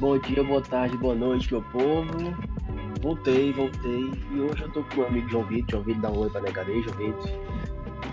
[0.00, 2.08] Bom dia, boa tarde, boa noite, meu povo.
[3.02, 4.10] Voltei, voltei.
[4.32, 5.70] E hoje eu tô com o meu amigo João Vitor.
[5.70, 7.30] João Vitor, dá um oi pra nega aí, João Vitor.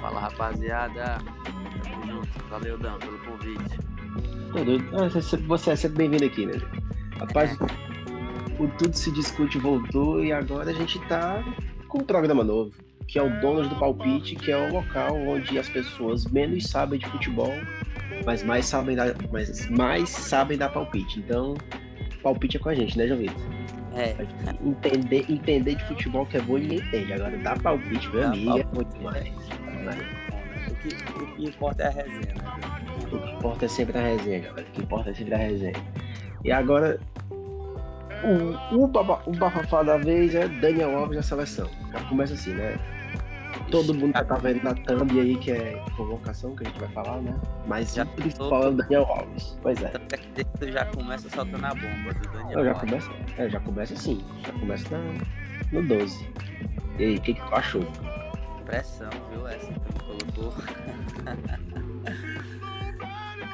[0.01, 1.17] Fala rapaziada.
[1.83, 2.27] Tamo junto.
[2.49, 3.79] Valeu, Dan, pelo convite.
[4.93, 5.07] Ah,
[5.47, 6.59] você- é sempre bem-vindo aqui, né?
[7.19, 7.57] Rapaz,
[8.59, 11.41] o Tudo Se Discute voltou e agora a gente tá
[11.87, 12.71] com um programa novo,
[13.07, 16.99] que é o Donos do Palpite, que é o local onde as pessoas menos sabem
[16.99, 17.53] de futebol,
[18.25, 21.19] mas mais sabem dar, mas mais sabem dar palpite.
[21.19, 21.55] Então,
[22.23, 23.35] palpite é com a gente, né, João Vitor?
[23.95, 24.15] É,
[24.63, 27.13] Entender, entender de futebol que é bom ninguém entende.
[27.13, 29.27] Agora, dar palpite, meu amigo, é bom palpite, demais.
[30.69, 32.43] o que, o que importa é a resenha, né?
[32.97, 34.67] O que importa é sempre a resenha, galera.
[34.67, 35.73] O que importa é sempre a resenha.
[36.43, 36.99] E agora,
[38.71, 41.67] o, o, baba- o bafafá da vez é Daniel Alves na seleção.
[41.91, 42.75] Já começa assim, né?
[43.71, 46.89] Todo mundo já tá vendo na thumb aí que é convocação, que a gente vai
[46.89, 47.35] falar, né?
[47.67, 49.57] Mas Já principal é o Daniel Alves.
[49.61, 49.89] Pois é.
[49.89, 52.59] Tanto é que tu já começa soltando a bomba do Daniel.
[52.59, 52.89] Eu já Alves.
[52.89, 54.25] começa, é, já começa assim.
[54.45, 55.03] Já começa na,
[55.71, 56.29] no 12.
[56.99, 57.85] E aí, o que, que tu achou?
[58.65, 59.47] Pressão, viu?
[59.47, 60.53] Essa que tu colocou.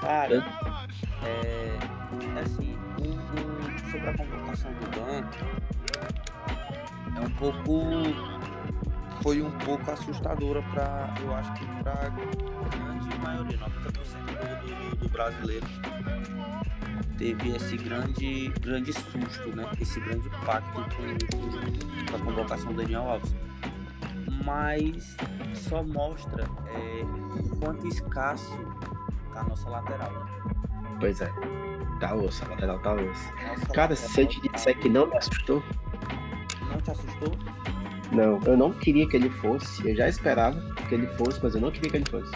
[0.01, 0.45] Cara,
[1.23, 1.77] é,
[2.35, 2.77] é assim,
[3.91, 5.23] sobre a convocação do Dan,
[7.15, 8.52] é um pouco.
[9.21, 13.69] Foi um pouco assustadora para, eu acho que para a grande maioria, 90%
[14.61, 15.65] do, do, do brasileiro
[17.17, 19.69] teve esse grande, grande susto, né?
[19.79, 23.33] Esse grande impacto com, com a convocação do Daniel Alves.
[24.43, 25.15] Mas
[25.53, 27.03] só mostra é,
[27.39, 28.51] o quanto escasso
[29.33, 30.11] tá a nossa lateral.
[30.99, 31.31] Pois é.
[31.99, 33.33] Tá osso, a lateral tá osso.
[33.47, 35.63] Nossa Cara, se eu te disser que não me assustou,
[36.69, 37.31] Não te assustou?
[38.13, 39.87] Não, eu não queria que ele fosse.
[39.87, 42.31] Eu já esperava que ele fosse, mas eu não queria que ele fosse.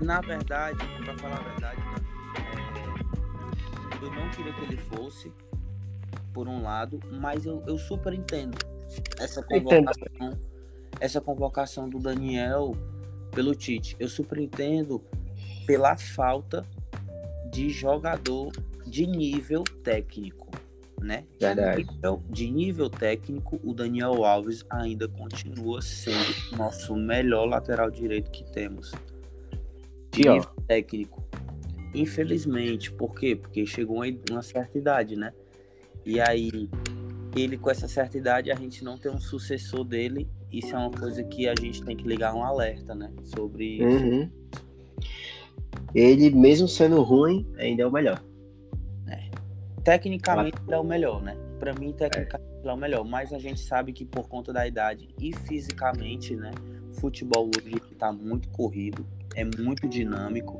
[0.00, 1.80] Na verdade, pra falar a verdade,
[4.00, 5.32] é, eu não queria que ele fosse,
[6.32, 8.58] por um lado, mas eu, eu super entendo
[9.18, 9.64] essa Entendo.
[9.64, 10.38] convocação,
[11.00, 12.72] essa convocação do Daniel
[13.30, 13.96] pelo Tite.
[13.98, 15.02] Eu super entendo
[15.66, 16.66] pela falta
[17.50, 18.52] de jogador
[18.86, 20.43] de nível técnico,
[21.04, 21.24] né?
[21.38, 21.84] De Verdade.
[21.84, 28.44] nível- de nível técnico, o Daniel Alves ainda continua sendo nosso melhor lateral direito que
[28.52, 28.92] temos.
[30.10, 30.34] De E, ó.
[30.34, 31.22] nível técnico.
[31.94, 33.36] Infelizmente, por quê?
[33.36, 35.32] Porque chegou uma uma certa idade, né?
[36.04, 36.68] E aí,
[37.36, 40.28] ele com essa certa idade, a gente não tem um sucessor dele.
[40.52, 43.10] Isso é uma coisa que a gente tem que ligar um alerta, né?
[43.24, 43.84] Sobre isso.
[44.04, 44.30] Uhum.
[45.94, 48.22] Ele, mesmo sendo ruim, ainda é o melhor.
[49.84, 51.36] Tecnicamente ele é o melhor, né?
[51.58, 54.66] Pra mim, tecnicamente ele é o melhor, mas a gente sabe que por conta da
[54.66, 56.50] idade e fisicamente, né?
[56.90, 60.58] O futebol hoje tá muito corrido, é muito dinâmico.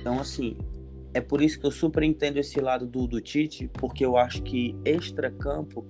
[0.00, 0.56] Então, assim,
[1.14, 4.42] é por isso que eu super entendo esse lado do, do Tite, porque eu acho
[4.42, 5.86] que extra-campo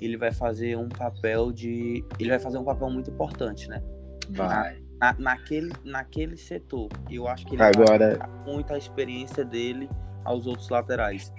[0.00, 2.04] ele vai fazer um papel de.
[2.18, 3.82] Ele vai fazer um papel muito importante, né?
[4.30, 4.82] Vai.
[5.00, 6.88] Na- naquele, naquele setor.
[7.10, 9.88] Eu acho que ele Agora, vai muito a experiência dele
[10.24, 11.32] aos outros laterais.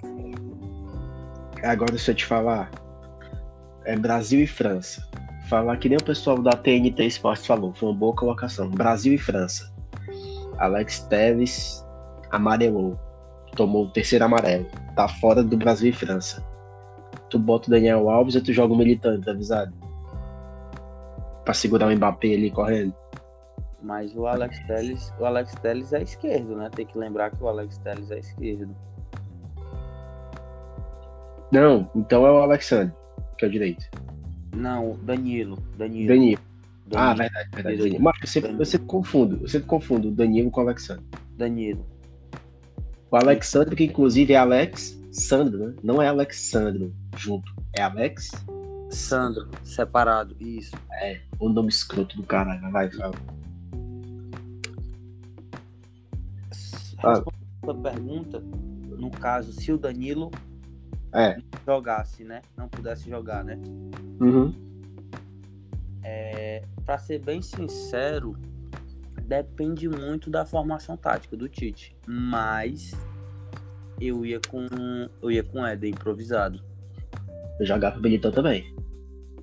[1.64, 2.70] Agora deixa eu te falar.
[3.84, 5.06] É Brasil e França.
[5.48, 7.74] Falar que nem o pessoal da TNT Esportes falou.
[7.74, 8.70] Foi uma boa colocação.
[8.70, 9.72] Brasil e França.
[10.58, 11.84] Alex Telles
[12.30, 12.98] amarelou.
[13.54, 14.66] Tomou o terceiro amarelo.
[14.96, 16.44] Tá fora do Brasil e França.
[17.28, 19.72] Tu bota o Daniel Alves e tu joga o militante, avisado?
[21.44, 22.94] Pra segurar o Mbappé ali correndo.
[23.82, 26.70] Mas o Alex Telles, o Alex Telles é esquerdo, né?
[26.74, 28.74] Tem que lembrar que o Alex Telles é esquerdo.
[31.54, 32.92] Não, então é o Alexandre,
[33.38, 33.84] que é o direito.
[34.56, 35.56] Não, o Danilo.
[35.78, 36.08] Danilo.
[36.08, 36.42] Danilo.
[36.96, 37.16] Ah, Danilo.
[37.16, 37.76] verdade, verdade.
[37.76, 38.02] Danilo.
[38.02, 39.38] Mas eu sempre, eu sempre confundo.
[39.40, 41.04] Eu sempre confundo o Danilo com o Alexandre.
[41.36, 41.86] Danilo.
[43.08, 45.74] O Alexandre, que inclusive é Alex Sandro, né?
[45.80, 47.54] Não é Alexandro junto.
[47.72, 48.32] É Alex.
[48.90, 50.34] Sandro, separado.
[50.40, 50.74] Isso.
[51.38, 52.68] O nome escroto do caralho.
[52.72, 53.14] Vai, fala.
[56.98, 57.10] Ah.
[57.10, 58.40] Respondendo a sua pergunta,
[58.98, 60.32] no caso, se o Danilo
[61.14, 61.36] É.
[61.64, 62.42] jogasse, né?
[62.56, 63.56] Não pudesse jogar, né?
[64.20, 64.52] Uhum.
[66.02, 68.36] É, para ser bem sincero,
[69.22, 71.96] depende muito da formação tática do Tite.
[72.06, 72.92] Mas
[74.00, 74.66] eu ia com
[75.22, 76.60] eu ia com Éder improvisado.
[77.58, 78.74] Eu jogar pro Benitão também.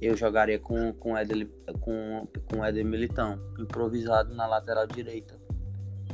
[0.01, 1.47] Eu jogaria com com Éder
[1.79, 5.39] com com Éder Militão improvisado na lateral direita.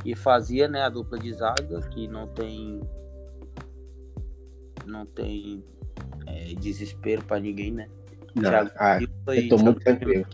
[0.04, 2.80] E fazia, né, a dupla de zaga que não tem
[4.88, 5.62] não tem
[6.26, 7.88] é, desespero para ninguém, né?
[8.34, 8.98] Não, Thiago ah,
[9.28, 10.26] eu e tô muito Thiago tranquilo.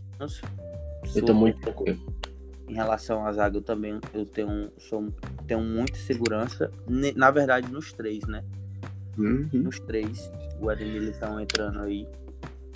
[1.14, 2.14] Eu tô muito tranquilo.
[2.68, 5.12] Em relação à zaga, eu também eu tenho, sou,
[5.46, 6.70] tenho muita segurança.
[7.14, 8.42] Na verdade, nos três, né?
[9.18, 9.48] Uhum.
[9.52, 12.08] Nos três, o Éder Militão entrando aí,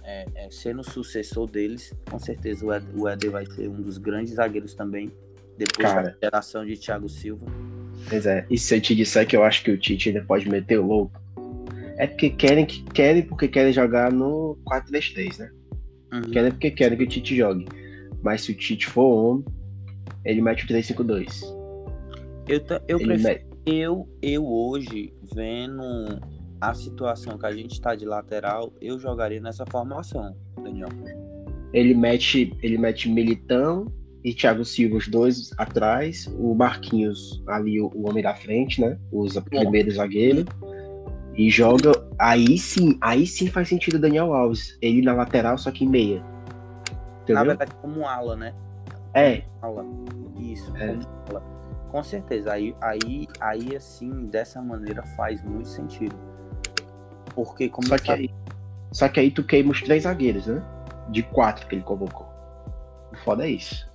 [0.04, 3.80] é, é, sendo o sucessor deles, com certeza o Éder, o Éder vai ser um
[3.80, 5.10] dos grandes zagueiros também,
[5.56, 6.10] depois Cara.
[6.10, 7.46] da geração de Thiago Silva.
[8.08, 8.46] Pois é.
[8.48, 10.86] E se eu te disser que eu acho que o Tite ainda pode meter o
[10.86, 11.20] louco,
[11.98, 15.50] é porque querem que querem porque querem jogar no 4-3-3, né?
[16.12, 16.22] Uhum.
[16.30, 17.66] Querem porque querem que o Tite jogue.
[18.22, 19.44] Mas se o Tite for homem,
[20.24, 21.42] ele mete o 3-5-2.
[22.48, 25.82] Eu, ta- eu, prefiro, mete- eu, eu hoje, vendo
[26.60, 30.88] a situação que a gente tá de lateral, eu jogaria nessa formação, Daniel.
[31.72, 33.86] ele mete, ele mete Militão
[34.24, 38.98] e Thiago Silva, os dois atrás, o Marquinhos ali, o, o homem da frente, né?
[39.12, 40.44] Usa primeiro zagueiro.
[41.38, 41.92] E joga.
[42.18, 44.76] Aí sim, aí sim faz sentido o Daniel Alves.
[44.82, 46.20] Ele na lateral, só que em meia.
[46.20, 47.44] Na Entendeu?
[47.44, 48.52] verdade, como ala, né?
[49.14, 49.84] É, Ala.
[50.36, 50.88] Isso, É.
[50.88, 51.42] como ala.
[51.90, 52.52] Com certeza.
[52.52, 56.16] Aí, aí, aí, assim, dessa maneira faz muito sentido.
[57.34, 58.54] Porque, como só que falei, aí.
[58.92, 60.62] Só que aí tu queima os três zagueiros, né?
[61.10, 62.26] De quatro que ele convocou.
[63.12, 63.87] O foda é isso.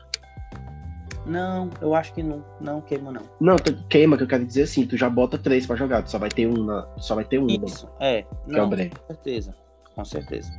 [1.25, 2.43] Não, eu acho que não.
[2.59, 3.21] Não queima, não.
[3.39, 6.11] Não, tu queima, que eu quero dizer assim, tu já bota três pra jogar, tu
[6.11, 6.87] só vai ter um na.
[6.97, 7.47] Só vai ter um.
[7.47, 7.59] né?
[7.65, 8.19] Isso, é.
[8.19, 8.75] é Não, com
[9.07, 9.55] certeza.
[9.95, 10.51] Com certeza.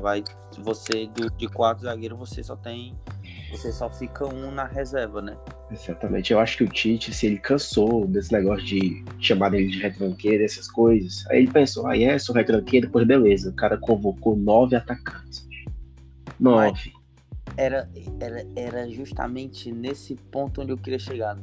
[0.00, 0.22] Vai,
[0.58, 2.96] você, do, de quatro zagueiros, você só tem.
[3.50, 5.36] Você só fica um na reserva, né?
[5.70, 6.32] Exatamente.
[6.32, 10.44] Eu acho que o Tite, se ele cansou desse negócio de chamar ele de retranqueiro,
[10.44, 13.50] essas coisas, aí ele pensou, ah, é, sou retranqueiro, pois beleza.
[13.50, 15.46] O cara convocou nove atacantes.
[16.38, 16.92] Nove.
[17.58, 17.90] Era,
[18.20, 21.34] era, era justamente nesse ponto onde eu queria chegar.
[21.34, 21.42] Né?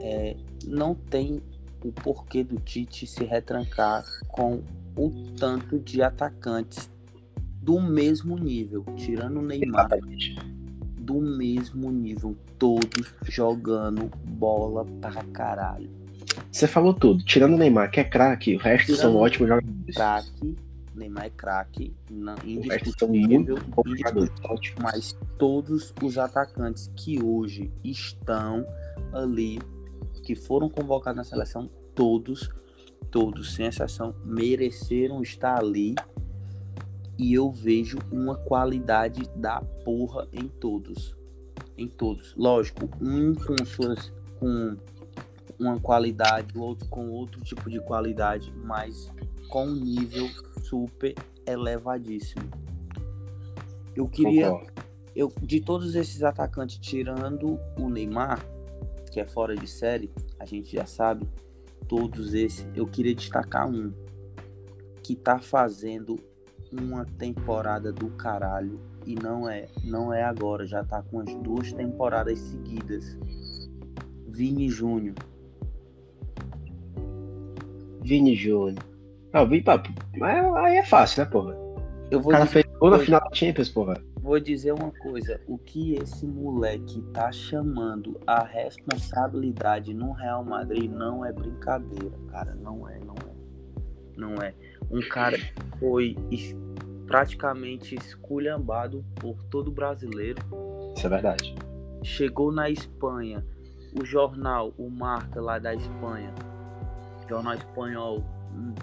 [0.00, 0.36] É,
[0.66, 1.42] não tem
[1.84, 4.62] o porquê do Tite se retrancar com
[4.96, 6.90] o tanto de atacantes
[7.60, 9.90] do mesmo nível, tirando o Neymar,
[10.98, 15.90] do mesmo nível, todos jogando bola pra caralho.
[16.50, 17.22] Você falou tudo.
[17.24, 19.94] Tirando o Neymar, que é craque, o resto Tirando- são ótimos jogadores.
[19.94, 20.56] Craque,
[20.98, 21.96] Neymar é craque,
[22.44, 23.58] indiscutível.
[24.44, 24.82] Ótimos.
[24.82, 28.66] mas todos os atacantes que hoje estão
[29.12, 29.58] ali,
[30.22, 32.50] que foram convocados na seleção, todos,
[33.10, 35.94] todos, sem exceção, mereceram estar ali.
[37.16, 41.16] E eu vejo uma qualidade da porra em todos.
[41.76, 42.34] Em todos.
[42.36, 44.12] Lógico, um com suas.
[44.38, 44.76] com
[45.58, 49.10] uma qualidade, o outro com outro tipo de qualidade, mas
[49.48, 50.28] com um nível
[50.68, 51.14] super
[51.46, 52.44] elevadíssimo.
[53.96, 54.82] Eu queria Concordo.
[55.16, 58.38] eu, de todos esses atacantes, tirando o Neymar,
[59.10, 61.26] que é fora de série, a gente já sabe,
[61.88, 63.92] todos esses, eu queria destacar um
[65.02, 66.16] que tá fazendo
[66.70, 71.72] uma temporada do caralho e não é, não é agora, já tá com as duas
[71.72, 73.18] temporadas seguidas.
[74.28, 75.14] Vini Júnior.
[78.02, 78.97] Vini Júnior.
[79.32, 79.82] Ah, o Vini, pá,
[80.16, 81.54] mas aí é fácil, né, porra?
[82.10, 83.94] Eu O vou cara dizer, fez gol na final da Champions, porra.
[84.22, 90.90] vou dizer uma coisa, o que esse moleque tá chamando a responsabilidade no Real Madrid
[90.90, 93.38] não é brincadeira, cara, não é, não é.
[94.16, 94.54] Não é.
[94.90, 96.16] Um cara que foi
[97.06, 100.40] praticamente esculhambado por todo brasileiro,
[100.96, 101.54] Isso é verdade.
[102.02, 103.44] chegou na Espanha,
[104.00, 106.34] o jornal, o Marca lá da Espanha,
[107.28, 108.24] jornal espanhol,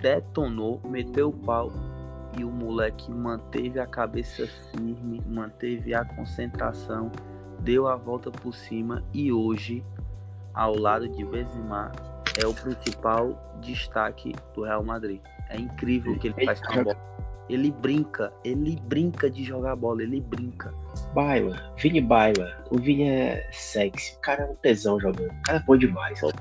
[0.01, 1.72] detonou, meteu o pau
[2.38, 7.12] e o moleque manteve a cabeça firme, manteve a concentração,
[7.60, 9.84] deu a volta por cima e hoje,
[10.53, 11.91] ao lado de Benzema,
[12.41, 15.22] é o principal destaque do Real Madrid.
[15.50, 16.98] É incrível o que ele faz com a bola.
[17.48, 20.74] Ele brinca, ele brinca de jogar bola, ele brinca.
[21.15, 22.62] Baila, Vini Baila.
[22.69, 24.15] O Vini é sexy.
[24.17, 25.31] O cara é um tesão jogando.
[25.31, 26.19] O cara é bom demais.
[26.19, 26.34] Porra,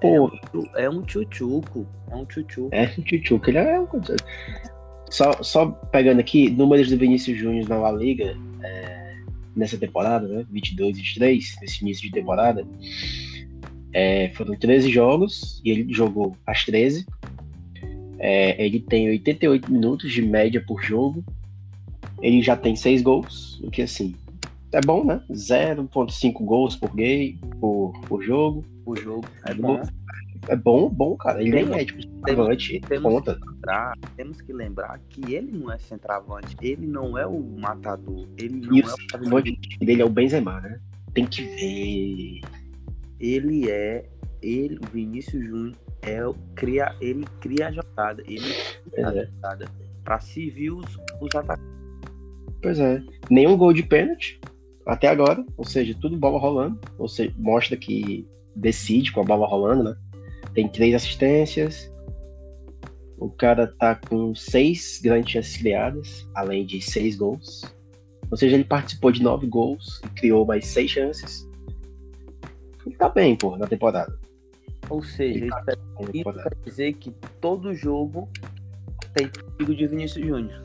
[0.00, 0.38] Porra.
[0.76, 1.86] É um tchutchuco.
[2.10, 2.68] É um tchutchuco.
[2.70, 3.88] É Tchutchuca, ele é um.
[5.10, 9.16] Só, só pegando aqui, números do Vinícius Júnior na La Liga é,
[9.56, 10.44] nessa temporada, né?
[10.50, 12.66] 22 23, nesse início de temporada.
[13.94, 17.06] É, foram 13 jogos e ele jogou as 13.
[18.18, 21.24] É, ele tem 88 minutos de média por jogo.
[22.24, 24.14] Ele já tem 6 gols, o que assim.
[24.72, 25.22] É bom, né?
[25.30, 28.64] 0.5 gols por gay por, por jogo.
[28.86, 29.80] O jogo é bom.
[30.48, 31.40] É bom, bom, cara.
[31.40, 33.38] Ele nem Temos- é tipo centroavante, temos- conta.
[33.46, 38.60] lembrar, temos que lembrar que ele não é centroavante, ele não é o matador, ele
[38.66, 40.80] não E é o centroavante dele é o Benzema, né?
[41.14, 42.40] Tem que ver.
[43.20, 44.04] ele é
[44.42, 48.40] ele, o Vinícius Júnior é o cria, ele cria a jogada, ele
[48.92, 49.26] cria a É.
[49.26, 49.64] jogada
[50.02, 50.84] para servir os,
[51.20, 51.73] os atacantes.
[52.64, 53.02] Pois é.
[53.28, 54.40] Nenhum gol de pênalti
[54.86, 55.44] até agora.
[55.58, 56.80] Ou seja, tudo bola rolando.
[56.98, 59.96] Ou seja, mostra que decide com a bola rolando, né?
[60.54, 61.92] tem três assistências.
[63.18, 67.62] O cara tá com seis grandes chances criadas, além de seis gols.
[68.30, 71.46] Ou seja, ele participou de nove gols e criou mais seis chances.
[72.86, 74.18] Ele tá bem, pô, na temporada.
[74.88, 75.74] Ou seja, tá
[76.14, 77.10] isso quer dizer que
[77.42, 78.26] todo jogo
[79.12, 80.63] tem perigo de Vinícius Júnior.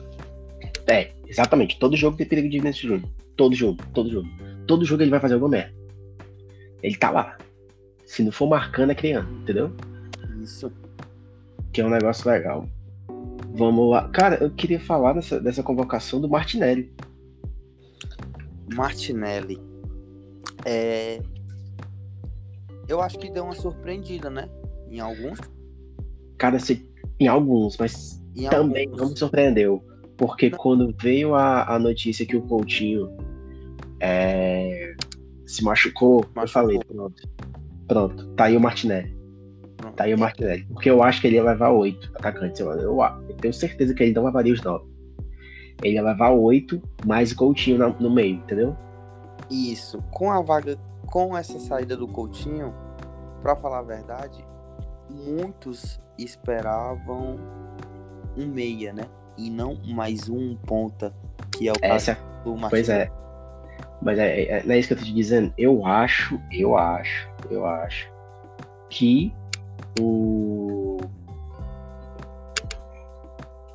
[0.86, 1.78] É, exatamente.
[1.78, 3.10] Todo jogo tem perigo de Vinícius Júnior.
[3.36, 4.28] Todo jogo, todo jogo.
[4.66, 5.74] Todo jogo ele vai fazer alguma merda.
[6.82, 7.36] Ele tá lá.
[8.04, 9.72] Se não for marcando, é criando, entendeu?
[10.42, 10.72] Isso.
[11.72, 12.68] Que é um negócio legal.
[13.52, 14.08] Vamos lá.
[14.08, 16.92] Cara, eu queria falar dessa, dessa convocação do Martinelli.
[18.74, 19.60] Martinelli.
[20.64, 21.20] É...
[22.88, 24.48] Eu acho que deu uma surpreendida, né?
[24.88, 25.38] Em alguns.
[26.38, 26.88] Cara, se...
[27.18, 29.00] em alguns, mas em também alguns.
[29.00, 29.84] não me surpreendeu.
[30.20, 33.10] Porque quando veio a, a notícia que o Coutinho
[34.00, 34.94] é,
[35.46, 37.22] se machucou, machucou, eu falei, pronto.
[37.88, 39.16] Pronto, tá aí o Martinelli.
[39.78, 39.94] Pronto.
[39.94, 40.66] Tá aí o Martinelli.
[40.66, 42.60] Porque eu acho que ele ia levar oito atacantes.
[42.60, 44.84] Eu, eu, eu, tenho certeza que ele não levaria os nove.
[45.82, 48.76] Ele ia levar oito, mais o Coutinho no, no meio, entendeu?
[49.50, 50.02] Isso.
[50.10, 52.74] Com a vaga, com essa saída do Coutinho,
[53.40, 54.44] para falar a verdade,
[55.08, 57.38] muitos esperavam
[58.36, 59.06] um meia, né?
[59.36, 61.12] E não mais um ponta,
[61.52, 62.70] que é o Essa, caso do Martinelli.
[62.70, 63.10] Pois é.
[64.02, 65.52] Mas é, é, não é isso que eu tô te dizendo.
[65.58, 68.10] Eu acho, eu acho, eu acho
[68.88, 69.34] que
[70.00, 70.98] o.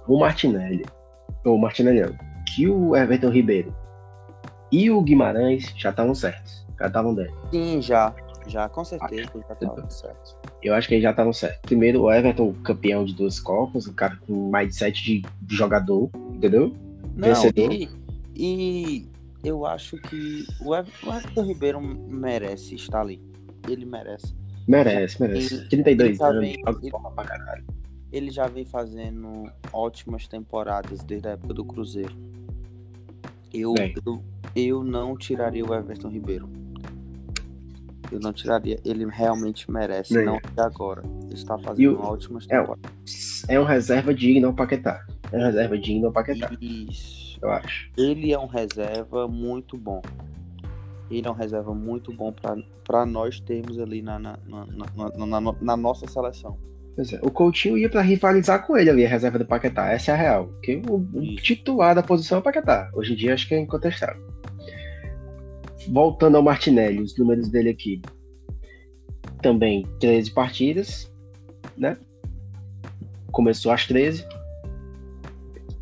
[0.08, 0.86] O Martinelli,
[1.44, 2.16] ou o Martinelli,
[2.54, 3.76] que o Everton Ribeiro
[4.72, 6.66] e o Guimarães já estavam certos.
[6.80, 7.36] Já estavam dentro.
[7.52, 8.14] Sim, já.
[8.48, 10.38] Já, com certeza, já estavam certos.
[10.66, 11.62] Eu acho que eles já estavam certos.
[11.62, 16.76] Primeiro, o Everton, campeão de duas Copas, um cara com mindset de jogador, entendeu?
[17.16, 17.72] Não, Vencedor.
[17.72, 17.88] E,
[18.36, 19.08] e
[19.44, 23.22] eu acho que o Everton Ribeiro merece estar ali.
[23.70, 24.34] Ele merece.
[24.68, 25.54] Merece, merece.
[25.54, 27.64] Ele, 32 ele anos, vem, ele, pra caralho.
[28.12, 32.16] Ele já vem fazendo ótimas temporadas desde a época do Cruzeiro.
[33.54, 34.24] Eu, eu,
[34.56, 36.65] eu não tiraria o Everton Ribeiro.
[38.12, 38.80] Eu não tiraria.
[38.86, 40.26] Ele realmente merece, Bem.
[40.26, 41.04] não de agora.
[41.24, 43.44] Ele está fazendo o, ótimas é temporadas.
[43.48, 45.06] É, é um reserva digno ao Paquetá.
[45.32, 46.52] É um reserva digno ao Paquetá.
[46.62, 47.90] Isso eu acho.
[47.98, 50.02] Ele é um reserva muito bom.
[51.10, 52.34] Ele é um reserva muito bom
[52.84, 56.58] para nós termos ali na, na, na, na, na nossa seleção.
[56.98, 59.92] É, o Coutinho ia para rivalizar com ele ali, a reserva do Paquetá.
[59.92, 60.48] Essa é a real.
[60.48, 62.90] Porque o, o titular da posição é o Paquetá.
[62.94, 64.24] Hoje em dia acho que é incontestável.
[65.88, 68.02] Voltando ao Martinelli, os números dele aqui.
[69.42, 71.12] Também 13 partidas,
[71.78, 71.98] né?
[73.32, 74.26] Começou às 13.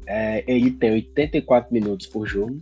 [0.05, 2.61] É, ele tem 84 minutos por jogo.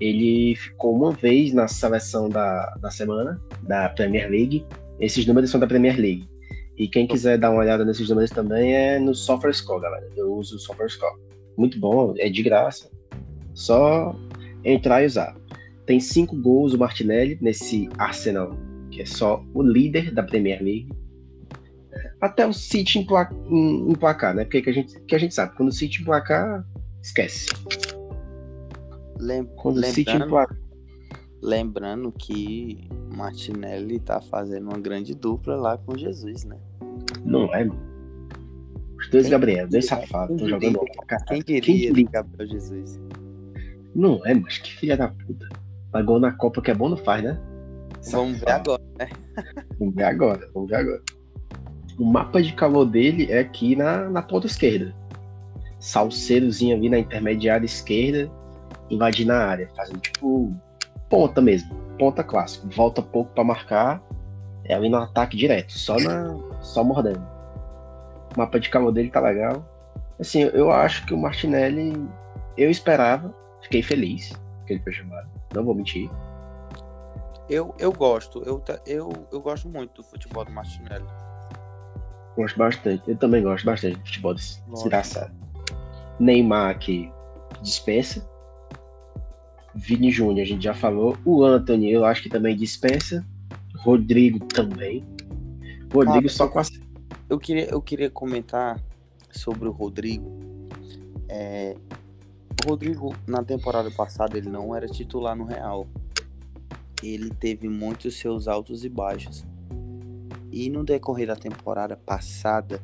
[0.00, 4.66] Ele ficou uma vez na seleção da, da semana, da Premier League.
[4.98, 6.28] Esses números são da Premier League.
[6.76, 10.08] E quem quiser dar uma olhada nesses números também é no SofaScore, galera.
[10.16, 11.20] Eu uso o SofaScore.
[11.56, 12.90] Muito bom, é de graça.
[13.54, 14.14] Só
[14.64, 15.36] entrar e usar.
[15.86, 18.56] Tem cinco gols o Martinelli nesse Arsenal,
[18.90, 20.88] que é só o líder da Premier League
[22.20, 24.44] até o City emplacar, emplacar né?
[24.44, 26.64] Porque que a, gente, que a gente sabe, quando o City emplacar,
[27.02, 27.48] esquece.
[29.18, 30.58] Lem quando lembrando, o City emplacar.
[31.42, 36.56] Lembrando que Martinelli tá fazendo uma grande dupla lá com Jesus, né?
[37.24, 40.78] Não é, Os dois quem Gabriel, dois safados, estão jogando
[41.26, 43.00] Quem queria, quem queria Gabriel Jesus?
[43.94, 45.48] Não é, mas que filha da puta.
[45.92, 47.38] Pagou na Copa que é bom, não faz, né?
[48.10, 49.08] Vamos ver agora, né?
[49.78, 51.02] vamos ver agora, vamos ver agora.
[51.98, 54.94] O mapa de calor dele é aqui na, na ponta esquerda.
[55.78, 58.30] Salseirozinho ali na intermediária esquerda,
[58.90, 60.52] invadindo a área, fazendo tipo
[61.10, 62.68] ponta mesmo, ponta clássico.
[62.70, 64.02] Volta pouco para marcar,
[64.64, 67.22] é ali no ataque direto, só na só mordendo.
[68.34, 69.68] O mapa de calor dele tá legal.
[70.18, 71.92] Assim, eu acho que o Martinelli,
[72.56, 74.32] eu esperava, fiquei feliz
[74.66, 76.10] que ele foi chamado, não vou mentir.
[77.48, 81.04] Eu, eu gosto, eu, eu, eu gosto muito do futebol do Martinelli.
[82.36, 83.02] Gosto bastante.
[83.10, 85.32] Eu também gosto bastante de futebol desgraçado.
[86.18, 87.12] Neymar aqui
[87.62, 88.26] dispensa.
[89.74, 91.16] Vini Júnior, a gente já falou.
[91.24, 93.26] O Anthony, eu acho que também dispensa.
[93.76, 95.04] Rodrigo também.
[95.92, 96.62] Rodrigo só com a.
[97.28, 98.80] Eu queria, eu queria comentar
[99.30, 100.30] sobre o Rodrigo.
[101.28, 101.74] É,
[102.64, 105.86] o Rodrigo, na temporada passada, ele não era titular no Real.
[107.02, 109.44] Ele teve muitos seus altos e baixos.
[110.50, 112.80] E no decorrer da temporada passada,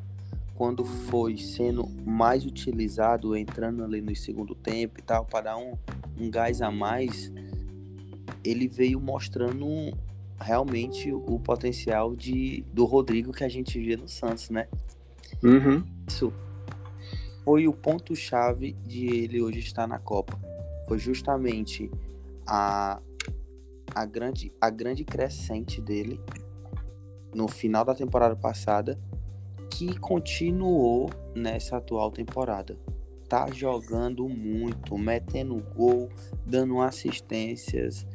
[0.55, 5.77] quando foi sendo mais utilizado, entrando ali no segundo tempo e tal, para dar um,
[6.19, 7.31] um gás a mais,
[8.43, 9.65] ele veio mostrando
[10.39, 14.67] realmente o potencial de, do Rodrigo que a gente via no Santos, né?
[15.43, 15.83] Uhum.
[16.07, 16.33] Isso
[17.43, 20.39] foi o ponto-chave de ele hoje estar na Copa.
[20.87, 21.89] Foi justamente
[22.45, 22.99] a,
[23.93, 26.19] a, grande, a grande crescente dele
[27.33, 28.99] no final da temporada passada
[29.69, 32.77] que continuou nessa atual temporada.
[33.27, 36.09] Tá jogando muito, metendo gol,
[36.45, 38.05] dando assistências.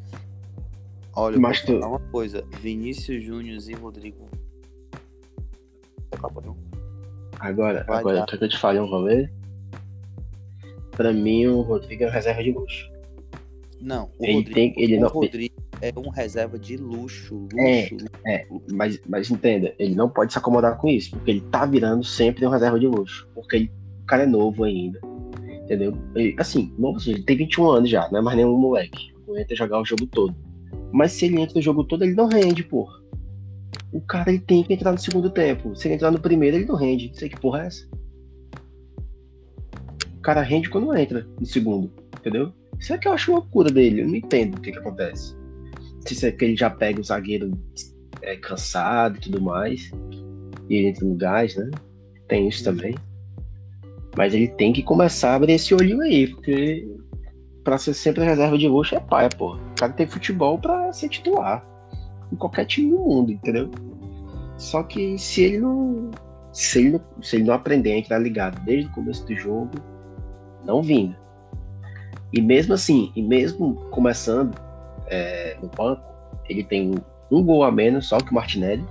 [1.14, 4.28] Olha, Mas vou falar uma coisa: Vinícius Júnior e Rodrigo.
[7.40, 9.28] Agora, Vai agora que eu te falei um rolê.
[10.92, 12.90] Pra mim, o Rodrigo é reserva de luxo.
[13.80, 15.08] Não, o ele Rodrigo, tem, ele não...
[15.08, 17.96] Rodrigo é um reserva de luxo, luxo.
[18.24, 21.66] É, é mas, mas entenda, ele não pode se acomodar com isso, porque ele tá
[21.66, 23.28] virando sempre um reserva de luxo.
[23.34, 23.72] Porque ele,
[24.02, 24.98] o cara é novo ainda.
[25.64, 25.94] Entendeu?
[26.14, 29.12] Ele, assim, novo, assim, ele tem 21 anos já, não é mais nenhum moleque.
[29.28, 30.34] Aguenta jogar o jogo todo.
[30.92, 33.03] Mas se ele entra no jogo todo, ele não rende, porra.
[33.92, 35.74] O cara ele tem que entrar no segundo tempo.
[35.76, 37.08] Se ele entrar no primeiro, ele não rende.
[37.08, 37.86] Não sei que porra é essa.
[40.16, 42.52] O cara rende quando entra no segundo, entendeu?
[42.78, 44.02] Isso é que eu acho loucura dele.
[44.02, 45.36] Eu não entendo o que, que acontece.
[46.00, 47.52] Se isso é que ele já pega o zagueiro
[48.22, 49.90] é, cansado e tudo mais.
[50.68, 51.70] E ele entra no gás, né?
[52.28, 52.94] Tem isso também.
[54.16, 56.88] Mas ele tem que começar a abrir esse olhinho aí, porque
[57.62, 59.54] pra ser sempre reserva de luxo é paia, pô.
[59.56, 61.66] O cara tem futebol pra ser titular.
[62.34, 63.70] Em qualquer time do mundo, entendeu?
[64.58, 66.10] Só que se ele não.
[66.52, 69.70] Se ele não, se ele não aprender a entrar ligado desde o começo do jogo,
[70.64, 71.16] não vinga.
[72.32, 74.56] E mesmo assim, e mesmo começando
[75.06, 76.02] é, no banco,
[76.48, 76.94] ele tem
[77.30, 78.84] um gol a menos só que o Martinelli.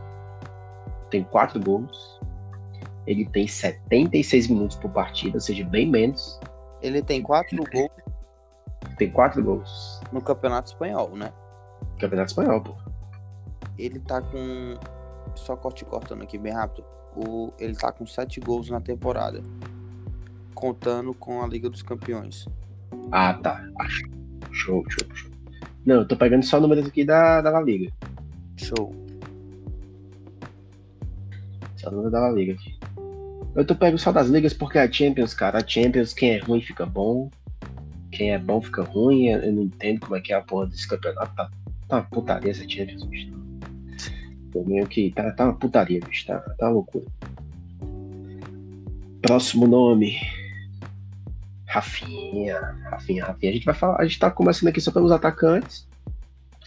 [1.10, 2.20] Tem quatro gols.
[3.06, 6.40] Ele tem 76 minutos por partida, ou seja, bem menos.
[6.82, 7.92] Ele tem quatro gols
[8.98, 10.02] tem quatro gols.
[10.12, 11.32] No Campeonato Espanhol, né?
[12.00, 12.76] Campeonato Espanhol, pô.
[13.77, 14.75] Ele tá com.
[15.36, 16.86] Só corte cortando aqui bem rápido.
[17.15, 17.52] O...
[17.60, 19.41] Ele tá com sete gols na temporada.
[20.54, 22.45] Contando com a Liga dos Campeões.
[23.12, 23.63] Ah, tá.
[24.52, 25.32] Show, show, show.
[25.86, 27.91] Não, eu tô pegando só números aqui da, da La Liga.
[28.58, 28.95] Show.
[31.76, 32.78] Só número da La Liga aqui.
[33.56, 36.62] Eu tô pegando só das ligas porque a Champions, cara, a Champions, quem é ruim
[36.62, 37.30] fica bom
[38.13, 39.28] quem é bom fica ruim.
[39.28, 41.36] Eu não entendo como é que é a porra desse campeonato.
[41.36, 41.50] Tá,
[41.88, 43.34] tá putaria essa Champions, bicho.
[44.66, 46.28] Meio que tá, tá uma putaria, bicho.
[46.28, 47.06] Tá, tá uma loucura.
[49.22, 50.18] Próximo nome.
[51.68, 52.60] Rafinha.
[52.89, 53.52] Rafinha, Rafinha.
[53.52, 54.00] A gente vai falar.
[54.00, 55.88] A gente tá começando aqui só pelos atacantes.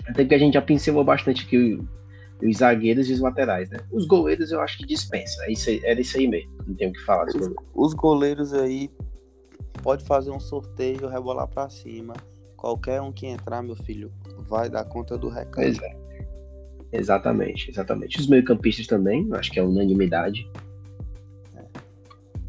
[0.09, 1.79] Até que a gente já pincelou bastante aqui
[2.43, 3.79] os zagueiros e os laterais, né?
[3.91, 5.45] Os goleiros eu acho que dispensa.
[5.45, 6.51] É isso aí, era isso aí mesmo.
[6.67, 7.65] Não tenho o que falar dos goleiros.
[7.75, 8.91] Os goleiros aí
[9.83, 12.15] pode fazer um sorteio, rebolar para cima.
[12.57, 15.55] Qualquer um que entrar, meu filho, vai dar conta do recado.
[15.55, 16.06] Pois é.
[16.93, 18.19] Exatamente, exatamente.
[18.19, 20.49] Os meio-campistas também, acho que é unanimidade.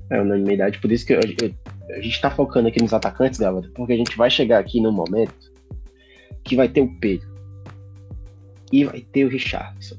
[0.09, 1.53] É, unanimidade, por isso que eu, eu,
[1.95, 4.91] a gente tá focando aqui nos atacantes, galera, porque a gente vai chegar aqui no
[4.91, 5.53] momento
[6.43, 7.27] que vai ter o Pedro
[8.71, 9.97] e vai ter o Richardson.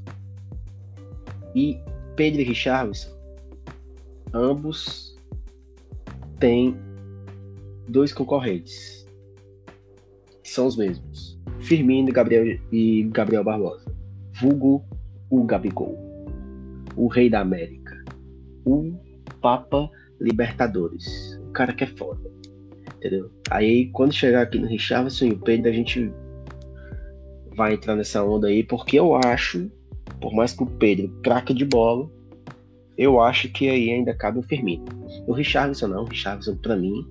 [1.54, 1.78] E
[2.16, 3.10] Pedro e Richardson,
[4.32, 5.16] ambos
[6.38, 6.76] têm
[7.88, 9.06] dois concorrentes.
[10.42, 11.38] São os mesmos.
[11.60, 13.87] Firmino Gabriel, e Gabriel Barbosa.
[14.40, 14.84] Vulgo
[15.30, 15.96] o Gabigol.
[16.96, 18.04] O Rei da América.
[18.64, 18.94] O
[19.40, 21.38] Papa Libertadores.
[21.48, 22.30] O cara que é foda.
[22.96, 23.30] Entendeu?
[23.50, 26.12] Aí quando chegar aqui no Richardson e o Pedro, a gente
[27.54, 29.70] vai entrar nessa onda aí, porque eu acho,
[30.20, 32.10] por mais que o Pedro craque de bola,
[32.96, 34.84] eu acho que aí ainda cabe o Firmino.
[35.26, 37.06] O Richardson não, o Richardson pra mim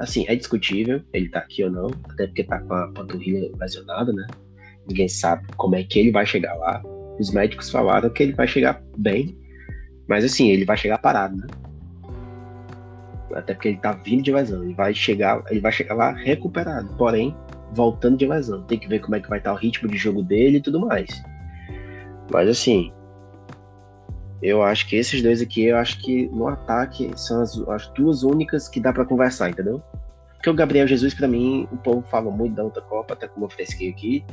[0.00, 4.10] Assim, é discutível ele tá aqui ou não, até porque tá com a panturrilha lesionada,
[4.14, 4.26] né?
[4.88, 6.82] Ninguém sabe como é que ele vai chegar lá.
[7.18, 9.36] Os médicos falaram que ele vai chegar bem,
[10.08, 11.46] mas assim, ele vai chegar parado, né?
[13.34, 16.88] Até porque ele tá vindo de lesão, ele vai chegar, ele vai chegar lá recuperado,
[16.96, 17.36] porém
[17.72, 18.62] voltando de lesão.
[18.62, 20.80] Tem que ver como é que vai estar o ritmo de jogo dele e tudo
[20.80, 21.10] mais.
[22.32, 22.92] Mas assim,
[24.42, 28.22] eu acho que esses dois aqui, eu acho que no ataque são as, as duas
[28.22, 29.82] únicas que dá para conversar, entendeu?
[30.34, 33.44] Porque o Gabriel Jesus, para mim, o povo fala muito da outra Copa, até como
[33.44, 34.24] eu fresquei aqui,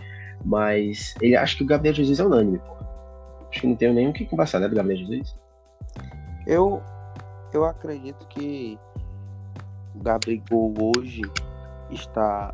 [0.43, 2.77] mas ele acha que o Gabriel Jesus é unânime, pô.
[3.49, 5.35] Acho que não tenho nem o que conversar, né, do Gabriel Jesus?
[6.45, 6.81] Eu,
[7.53, 8.77] eu acredito que
[9.95, 11.21] o Gabriel hoje
[11.89, 12.53] está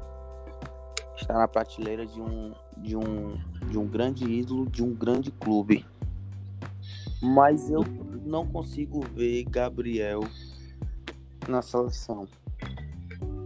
[1.16, 3.38] está na prateleira de um de um
[3.70, 5.86] de um grande ídolo de um grande clube
[7.24, 7.86] mas eu
[8.26, 10.22] não consigo ver Gabriel
[11.48, 12.28] na seleção.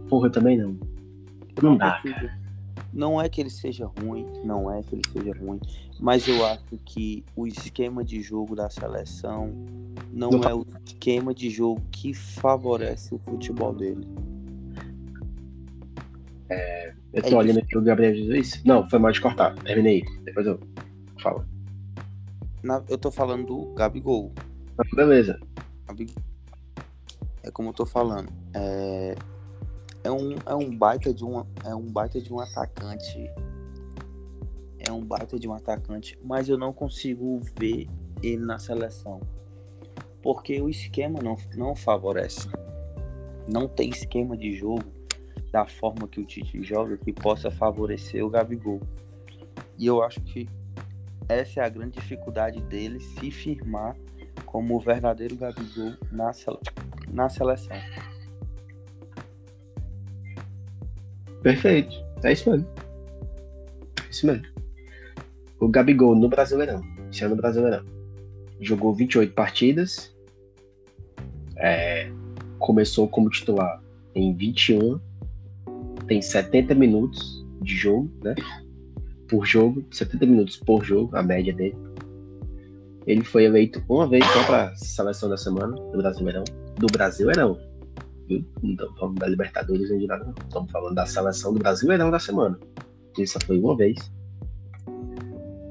[0.08, 0.72] Porra, eu também não.
[1.62, 2.00] não, não dá.
[2.02, 2.28] Consigo,
[2.92, 5.60] Não é que ele seja ruim, não é que ele seja ruim,
[6.00, 9.52] mas eu acho que o esquema de jogo da seleção
[10.12, 14.06] não, não é o esquema de jogo que favorece o futebol dele.
[16.50, 18.62] É, eu tô é olhando aqui o Gabriel Jesus.
[18.64, 19.54] Não, foi mal de cortar.
[19.56, 20.04] Terminei.
[20.24, 20.58] Depois eu
[21.22, 21.44] falo.
[22.62, 24.32] Na, eu tô falando do Gabigol.
[24.78, 25.38] Ah, beleza.
[27.42, 28.30] É como eu tô falando.
[28.54, 29.14] É,
[30.04, 33.30] é, um, é um baita de um é um baita de um atacante.
[34.78, 37.88] É um baita de um atacante, mas eu não consigo ver
[38.22, 39.20] ele na seleção.
[40.22, 42.48] Porque o esquema não, não favorece.
[43.50, 44.84] Não tem esquema de jogo
[45.50, 48.80] da forma que o Tite joga que possa favorecer o Gabigol.
[49.76, 50.48] E eu acho que
[51.28, 53.96] essa é a grande dificuldade dele se firmar
[54.46, 56.58] como o verdadeiro Gabigol na, sele...
[57.10, 57.76] na seleção.
[61.42, 61.94] Perfeito.
[62.22, 62.66] É isso mesmo.
[64.04, 64.46] É isso mesmo.
[65.60, 66.82] O Gabigol no Brasileirão.
[67.10, 67.84] Esse ano no Brasileirão.
[68.60, 70.14] Jogou 28 partidas.
[71.56, 72.10] É,
[72.58, 73.82] começou como titular
[74.14, 75.00] em 21
[76.08, 78.34] tem 70 minutos de jogo, né?
[79.28, 81.76] Por jogo, 70 minutos por jogo, a média dele.
[83.06, 86.44] Ele foi eleito uma vez só para seleção da semana do Brasileirão.
[86.76, 87.58] Do Brasileirão.
[88.28, 90.34] Não estamos falando da Libertadores nem de nada, não.
[90.46, 92.58] Estamos falando da seleção do Brasileirão da semana.
[93.18, 93.98] Isso só foi uma vez.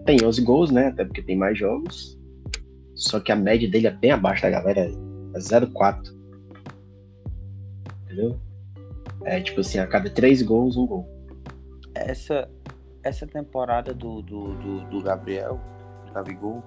[0.05, 0.87] Tem 11 gols, né?
[0.87, 2.17] Até porque tem mais jogos.
[2.95, 4.81] Só que a média dele é bem abaixo da galera.
[5.33, 6.15] É 0,4.
[8.03, 8.39] Entendeu?
[9.23, 11.07] É tipo assim, a cada três gols, um gol.
[11.93, 12.49] Essa,
[13.03, 15.59] essa temporada do, do, do, do Gabriel,
[16.13, 16.63] Gabigol,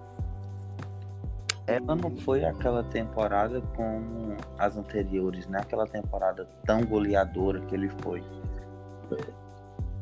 [1.74, 5.61] ela não foi aquela temporada como as anteriores, né?
[5.61, 8.22] Aquela temporada tão goleadora que ele foi.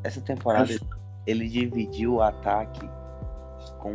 [0.03, 0.73] Essa temporada
[1.27, 2.89] ele dividiu o ataque
[3.79, 3.95] com,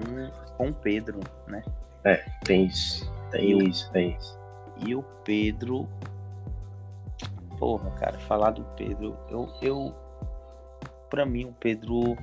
[0.58, 1.64] com o Pedro, né?
[2.04, 3.12] É, tem isso.
[3.32, 4.38] Tem e isso, tem isso.
[4.86, 5.88] E o Pedro
[7.64, 9.96] porra, cara, falar do Pedro, eu, eu
[11.10, 12.18] para mim o Pedro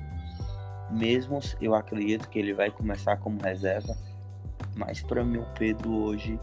[0.91, 3.95] mesmo eu acredito que ele vai começar como reserva,
[4.81, 6.39] mas para mim o Pedro hoje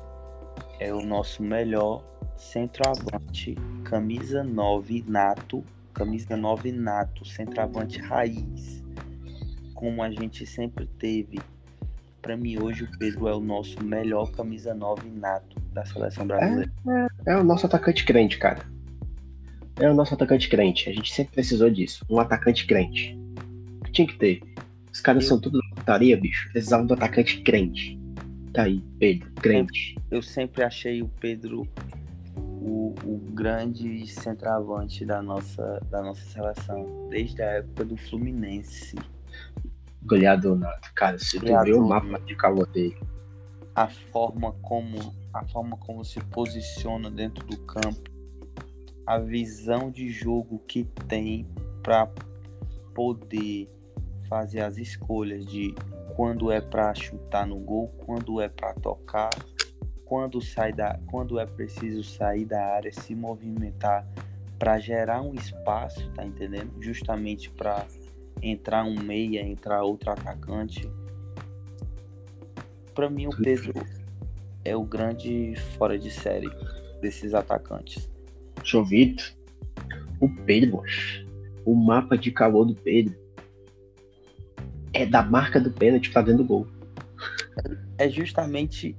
[0.79, 2.05] é o nosso melhor
[2.37, 8.85] centroavante, camisa 9 nato, camisa 9 nato, centroavante raiz,
[9.74, 11.38] como a gente sempre teve.
[12.22, 16.72] Para mim hoje o Pedro é o nosso melhor camisa 9 nato da seleção brasileira.
[16.87, 18.79] É, é, é o nosso atacante crente, cara
[19.81, 20.88] é o nosso atacante crente.
[20.88, 22.05] A gente sempre precisou disso.
[22.11, 23.18] Um atacante crente.
[23.92, 24.40] Tinha que ter.
[24.92, 25.29] Os caras eu...
[25.29, 26.51] são tudo da putaria, bicho.
[26.53, 27.98] Precisavam do atacante crente.
[28.59, 29.97] Tá aí, Pedro, crente.
[30.11, 31.62] Eu sempre achei o Pedro
[32.37, 37.09] o, o grande centroavante da nossa, da nossa seleção.
[37.09, 38.97] Desde a época do Fluminense.
[40.03, 40.92] Goleador nato.
[40.92, 42.99] Cara, se tu vê o mapa de calor dele.
[43.77, 48.11] A forma como a forma como se posiciona dentro do campo
[49.07, 51.47] a visão de jogo que tem
[51.81, 52.11] para
[52.92, 53.71] poder
[54.29, 55.73] fazer as escolhas de
[56.18, 59.31] quando é para chutar no gol, quando é para tocar,
[60.04, 64.04] quando sai da, quando é preciso sair da área, se movimentar
[64.59, 66.72] para gerar um espaço, tá entendendo?
[66.83, 67.87] Justamente para
[68.42, 70.90] entrar um meia, entrar outro atacante.
[72.96, 73.72] Para mim o Pedro
[74.64, 76.50] é o grande fora de série
[77.00, 78.11] desses atacantes.
[78.64, 79.22] Chovito,
[80.18, 80.83] o Pedro,
[81.64, 83.28] o mapa de calor do Pedro
[84.99, 86.67] é da marca do pênalti pra dentro do gol.
[87.97, 88.97] É justamente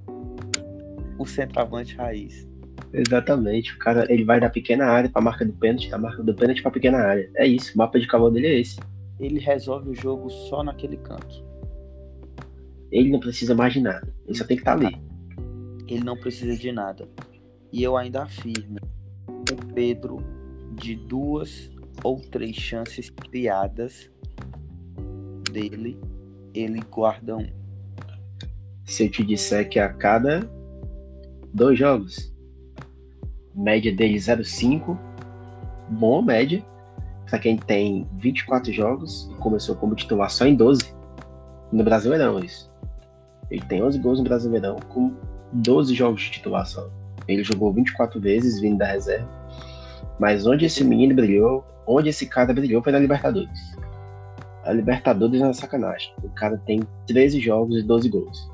[1.18, 2.48] o centroavante raiz.
[2.94, 3.74] Exatamente.
[3.74, 6.62] O cara ele vai da pequena área pra marca do pênalti, da marca do pênalti
[6.62, 7.30] pra pequena área.
[7.36, 8.80] É isso, o mapa de calor dele é esse.
[9.20, 11.46] Ele resolve o jogo só naquele canto.
[12.92, 14.08] Ele não precisa mais de nada.
[14.26, 14.96] Ele só tem que estar tá ali.
[15.88, 17.08] Ele não precisa de nada.
[17.72, 18.78] E eu ainda afirmo
[19.28, 20.18] o Pedro
[20.76, 21.70] de duas
[22.04, 24.10] ou três chances criadas
[25.50, 26.00] dele,
[26.54, 27.48] ele guarda um.
[28.86, 30.50] Se eu te disser que a cada
[31.54, 32.34] dois jogos,
[33.56, 34.98] média dele 0,5,
[35.90, 36.64] boa média,
[37.30, 40.94] para quem tem 24 jogos e começou como titular só em 12.
[41.72, 42.72] No Brasileirão, isso.
[43.52, 45.14] Ele tem 11 gols no Brasileirão com
[45.54, 46.92] 12 jogos de titulação.
[47.28, 49.30] Ele jogou 24 vezes vindo da reserva.
[50.20, 53.78] Mas onde esse menino brilhou, onde esse cara brilhou foi na Libertadores.
[54.69, 56.13] A Libertadores é uma sacanagem.
[56.21, 58.51] O cara tem 13 jogos e 12 gols.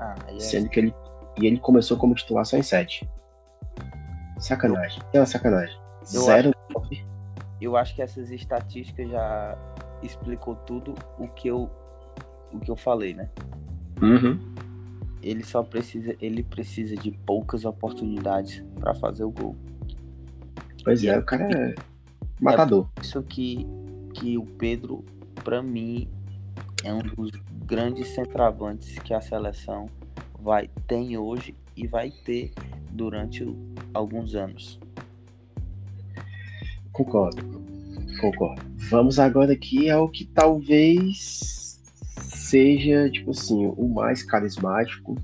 [0.00, 0.38] Ah, é...
[0.40, 0.94] Sendo que ele.
[1.38, 3.06] E ele começou como titular só em 7.
[4.38, 5.02] Sacanagem.
[5.12, 5.78] É uma sacanagem.
[6.14, 6.52] Eu Zero.
[6.74, 7.06] Acho,
[7.60, 9.58] eu acho que essas estatísticas já,
[10.02, 11.70] explicou tudo o que eu
[12.50, 13.28] o que eu falei, né?
[14.00, 14.40] Uhum.
[15.22, 19.54] Ele só precisa, ele precisa de poucas oportunidades para fazer o gol.
[20.82, 21.74] Pois é, o cara é
[22.40, 22.88] matador.
[22.96, 23.66] É isso que
[24.14, 25.04] que o Pedro,
[25.48, 26.06] para mim,
[26.84, 27.30] é um dos
[27.64, 29.88] grandes centravantes que a seleção
[30.38, 32.52] vai tem hoje e vai ter
[32.90, 33.46] durante
[33.94, 34.78] alguns anos.
[36.92, 37.64] Concordo.
[38.20, 38.60] Concordo.
[38.90, 45.16] Vamos agora aqui ao que talvez seja, tipo assim, o mais carismático,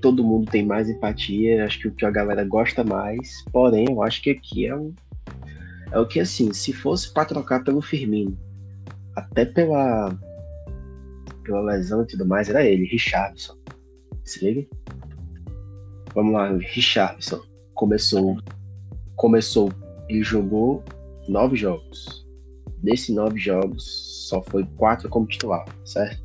[0.00, 3.44] todo mundo tem mais empatia, acho que o que a galera gosta mais.
[3.52, 4.92] Porém, eu acho que aqui é o,
[5.92, 8.36] é o que, assim, se fosse para trocar pelo Firmino,
[9.18, 10.16] até pela,
[11.42, 13.56] pela lesão e tudo mais, era ele, Richardson.
[14.24, 14.66] Se liga?
[16.14, 17.40] Vamos lá, Richardson.
[17.74, 18.38] Começou.
[19.16, 19.70] Começou.
[20.08, 20.82] Ele jogou
[21.28, 22.26] nove jogos.
[22.82, 23.84] Desses nove jogos,
[24.28, 26.22] só foi quatro como titular, certo?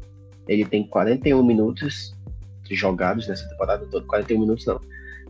[0.48, 2.16] Ele tem 41 minutos
[2.70, 4.06] jogados nessa temporada toda.
[4.06, 4.80] 41 minutos não.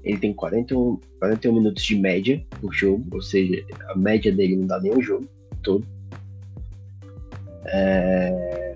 [0.03, 4.67] Ele tem 41, 41 minutos de média por jogo, ou seja, a média dele não
[4.67, 5.27] dá nem um jogo
[5.61, 5.85] todo.
[7.65, 8.75] É...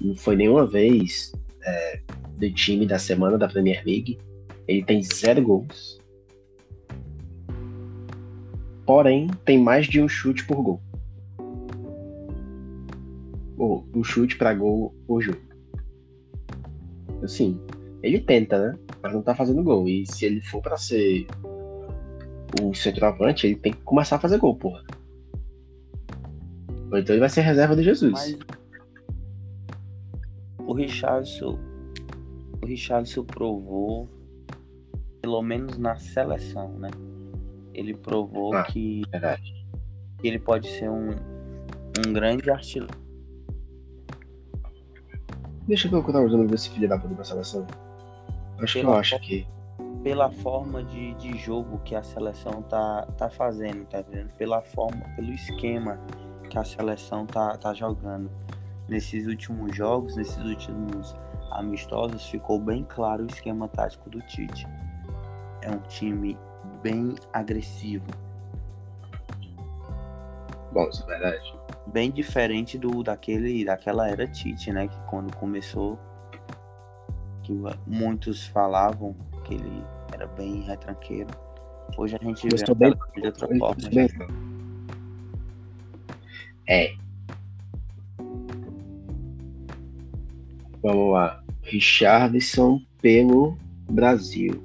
[0.00, 2.00] Não foi nenhuma vez é,
[2.36, 4.18] do time da semana da Premier League.
[4.66, 6.00] Ele tem zero gols.
[8.86, 10.80] Porém, tem mais de um chute por gol.
[13.58, 15.40] Ou um chute para gol por jogo.
[17.22, 17.60] Assim,
[18.02, 18.78] ele tenta, né?
[19.02, 19.86] Mas não tá fazendo gol.
[19.86, 21.26] E se ele for para ser
[22.62, 24.82] o centroavante, ele tem que começar a fazer gol, porra.
[26.90, 28.12] Ou então ele vai ser reserva de Jesus.
[28.12, 28.38] Mas
[30.58, 31.58] o Richardson,
[32.60, 34.08] o Richardson provou
[35.20, 36.90] pelo menos na seleção, né?
[37.72, 39.66] Ele provou ah, que verdade.
[40.22, 42.92] ele pode ser um, um grande artilheiro.
[45.66, 47.66] Deixa eu procurar os números desse filho da puta da seleção.
[48.60, 49.46] Acho pela que eu acho que.
[50.02, 54.32] Pela forma de, de jogo que a seleção tá, tá fazendo, tá vendo?
[54.34, 56.00] Pela forma, pelo esquema
[56.50, 58.30] que a seleção tá, tá jogando.
[58.88, 61.16] Nesses últimos jogos, nesses últimos
[61.52, 64.66] amistosos, ficou bem claro o esquema tático do Tite
[65.62, 66.38] é um time
[66.82, 68.06] bem agressivo.
[70.72, 71.58] Bom, isso é verdade.
[71.86, 74.86] Bem diferente do daquele daquela era Tite, né?
[74.86, 75.98] Que quando começou,
[77.42, 77.52] que
[77.86, 81.30] muitos falavam que ele era bem retranqueiro.
[81.96, 84.49] Hoje a gente vê bem, de outra forma.
[86.70, 86.94] É.
[90.80, 91.42] Vamos lá.
[91.64, 93.58] Richardson pelo
[93.90, 94.62] Brasil.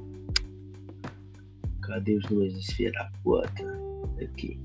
[1.82, 3.50] Cadê os números filho da puta?
[4.22, 4.60] Aqui.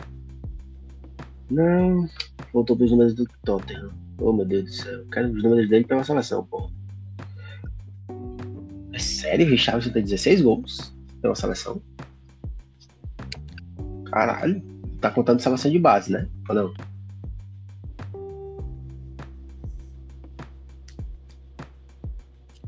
[1.50, 2.07] Não.
[2.53, 3.90] Voltou pros números do Tottenham.
[4.18, 5.07] Oh meu Deus do céu.
[5.11, 6.70] Quero os números dele pela seleção, pô.
[8.92, 9.48] É sério?
[9.48, 11.81] Richardson tem 16 gols pela seleção?
[14.05, 14.62] Caralho.
[15.00, 16.29] Tá contando seleção de base, né?
[16.46, 16.89] Ou não?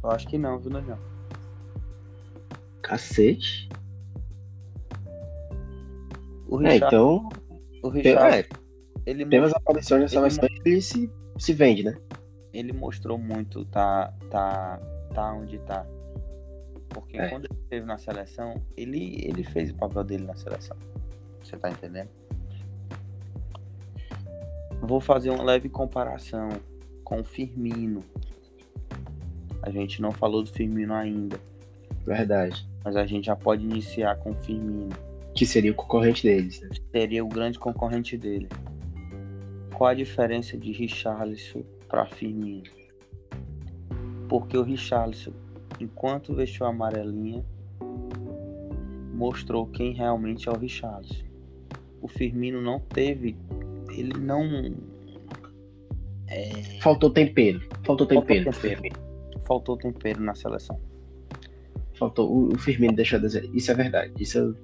[0.03, 0.99] Eu acho que não, viu, Daniel?
[2.83, 3.69] Cacete.
[6.49, 7.29] O Richard, é, então.
[7.83, 8.49] O Richard, é,
[9.07, 11.97] ele temos aparições nessa versão e ele se, se vende, né?
[12.53, 14.81] Ele mostrou muito, tá, tá,
[15.15, 15.87] tá onde tá.
[16.91, 17.29] Porque é.
[17.29, 20.77] quando ele esteve na seleção, ele, ele fez o papel dele na seleção.
[21.43, 22.11] Você tá entendendo?
[24.81, 26.49] Vou fazer uma leve comparação
[27.05, 28.05] com o Firmino.
[29.63, 31.39] A gente não falou do Firmino ainda.
[32.05, 32.67] Verdade.
[32.85, 34.91] Mas a gente já pode iniciar com o Firmino.
[35.35, 36.69] Que seria o concorrente deles, né?
[36.91, 38.49] Seria o grande concorrente dele.
[39.75, 42.65] Qual a diferença de Richarlison para Firmino?
[44.29, 45.33] Porque o Richarlison,
[45.81, 47.45] enquanto vestiu a amarelinha,
[49.15, 51.25] mostrou quem realmente é o Richarlison.
[52.01, 53.37] O Firmino não teve,
[53.91, 54.75] ele não
[56.27, 56.81] é...
[56.81, 58.53] faltou tempero, faltou tempero.
[58.53, 59.12] Faltou tempero.
[59.53, 60.81] Faltou tempero na seleção.
[61.95, 64.57] Faltou o Firmino deixou a dizer, isso é verdade, isso eu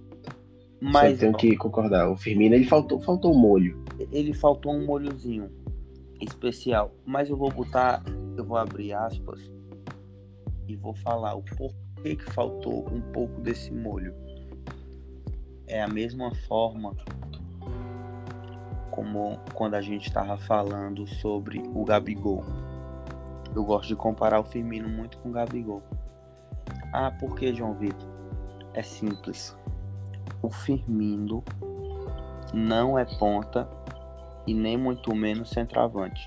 [0.80, 2.08] mas eu tenho que concordar.
[2.08, 3.82] O Firmino ele faltou, faltou um molho.
[4.12, 5.50] Ele faltou um molhozinho
[6.20, 6.94] especial.
[7.04, 8.00] Mas eu vou botar,
[8.36, 9.40] eu vou abrir aspas
[10.68, 14.14] e vou falar o porquê que faltou um pouco desse molho.
[15.66, 16.94] É a mesma forma
[18.92, 22.44] como quando a gente estava falando sobre o Gabigol.
[23.58, 25.82] Eu gosto de comparar o Firmino muito com o Gabigol.
[26.92, 28.08] Ah, por que, João Vitor?
[28.72, 29.56] É simples
[30.42, 31.42] o Firmino
[32.54, 33.68] não é ponta
[34.46, 36.26] e nem muito menos centroavante.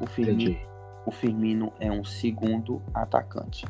[0.00, 0.68] O Firmino, Entendi.
[1.04, 3.66] o Firmino é um segundo atacante.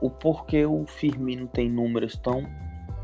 [0.00, 2.42] O porquê o Firmino tem números tão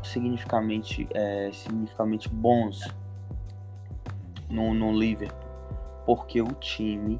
[0.03, 2.87] significativamente, é, significativamente bons
[4.49, 5.46] no, no Liverpool?
[6.07, 7.19] Porque o time,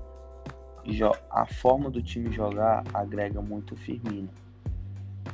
[1.30, 4.30] a forma do time jogar agrega muito o Firmino.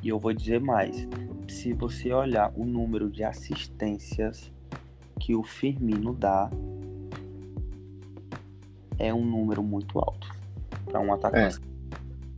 [0.01, 1.07] E eu vou dizer mais:
[1.47, 4.51] se você olhar o número de assistências
[5.19, 6.49] que o Firmino dá,
[8.97, 10.35] é um número muito alto
[10.85, 11.59] para um atacante.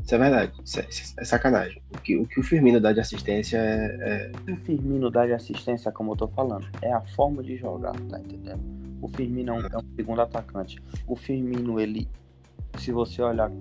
[0.04, 0.52] Isso é verdade.
[0.66, 1.82] Isso é, isso é sacanagem.
[1.96, 4.32] O que, o que o Firmino dá de assistência é.
[4.48, 7.96] é- O Firmino dá de assistência, como eu tô falando, é a forma de jogar,
[8.10, 8.85] tá entendendo?
[9.06, 10.82] O Firmino é um, é um segundo atacante.
[11.06, 12.08] O Firmino, ele,
[12.80, 13.52] se você olhar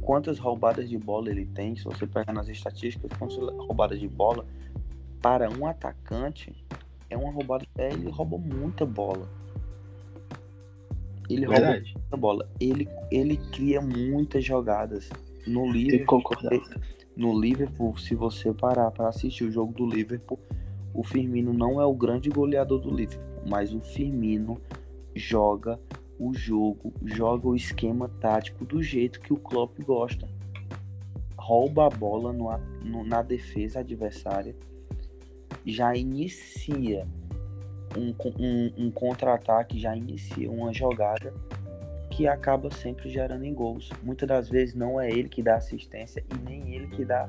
[0.00, 4.46] quantas roubadas de bola ele tem, se você pegar nas estatísticas, quantas roubadas de bola,
[5.20, 6.54] para um atacante,
[7.10, 7.66] é uma roubada.
[7.76, 9.28] É, ele rouba muita bola.
[11.28, 11.94] Ele rouba verdade.
[11.94, 12.48] muita bola.
[12.60, 15.10] Ele, ele cria muitas jogadas.
[15.44, 16.22] No Liverpool,
[17.16, 20.38] no Liverpool, se você parar para assistir o jogo do Liverpool,
[20.94, 24.60] o Firmino não é o grande goleador do Liverpool, mas o Firmino
[25.14, 25.78] joga
[26.18, 30.28] o jogo, joga o esquema tático do jeito que o Klopp gosta.
[31.36, 32.48] Rouba a bola no
[32.84, 34.54] no- na defesa adversária,
[35.66, 37.06] já inicia
[37.96, 41.32] um, um- um contra-ataque, já inicia uma jogada
[42.10, 43.90] que acaba sempre gerando em gols.
[44.02, 47.28] Muitas das vezes não é ele que dá assistência e nem ele que dá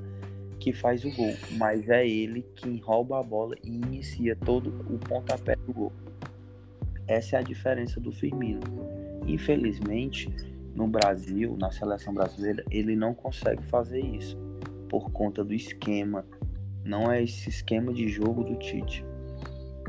[0.64, 4.98] que faz o gol, mas é ele quem rouba a bola e inicia todo o
[4.98, 5.92] pontapé do gol.
[7.06, 8.62] Essa é a diferença do Firmino.
[9.28, 10.34] Infelizmente,
[10.74, 14.38] no Brasil, na seleção brasileira, ele não consegue fazer isso
[14.88, 16.26] por conta do esquema.
[16.86, 19.04] Não é esse esquema de jogo do Tite.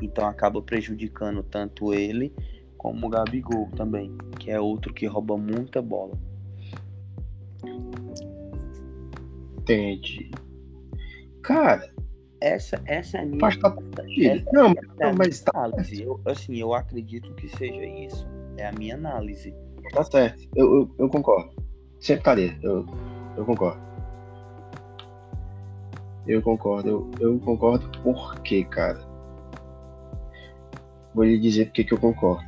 [0.02, 2.32] Então acaba prejudicando tanto ele
[2.76, 4.10] como o Gabigol também,
[4.40, 6.18] que é outro que rouba muita bola.
[9.56, 10.32] Entendi.
[11.44, 11.88] Cara,
[12.40, 13.70] Essa, essa é a minha, faz essa-
[14.52, 16.02] Não, essa é não, mas tá, análise.
[16.02, 18.26] Eu, assim, eu acredito que seja isso.
[18.57, 19.54] É a minha análise.
[19.92, 20.42] tá certo.
[20.57, 21.50] Eu, eu, eu concordo.
[22.00, 22.59] Sempre estaria.
[22.62, 22.85] Eu,
[23.37, 23.80] eu concordo.
[26.26, 26.88] Eu concordo.
[26.88, 28.98] Eu, eu concordo por quê, cara?
[31.14, 32.44] Vou lhe dizer porque que eu concordo.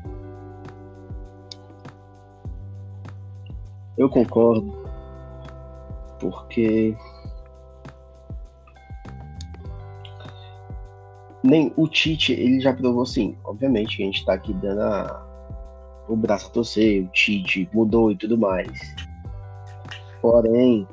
[3.96, 4.84] Eu concordo
[6.18, 6.96] porque
[11.46, 13.36] nem o Tite ele já provou assim.
[13.44, 18.12] Obviamente que a gente tá aqui dando a- o braço a torcer, o Tite mudou
[18.12, 18.78] e tudo mais.
[20.20, 20.86] Porém,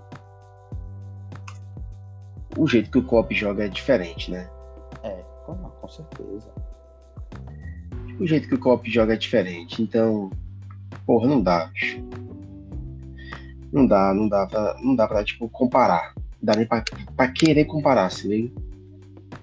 [2.58, 4.48] o jeito que o Klopp joga é diferente, né?
[5.04, 6.52] É, com, com certeza.
[8.20, 9.82] O jeito que o Klopp joga é diferente.
[9.82, 10.30] Então,
[11.06, 12.00] porra, não dá, bicho.
[13.72, 16.14] Não dá, não dá pra, não dá pra tipo, comparar.
[16.16, 16.84] Não dá nem pra,
[17.16, 18.54] pra querer comparar, se liga?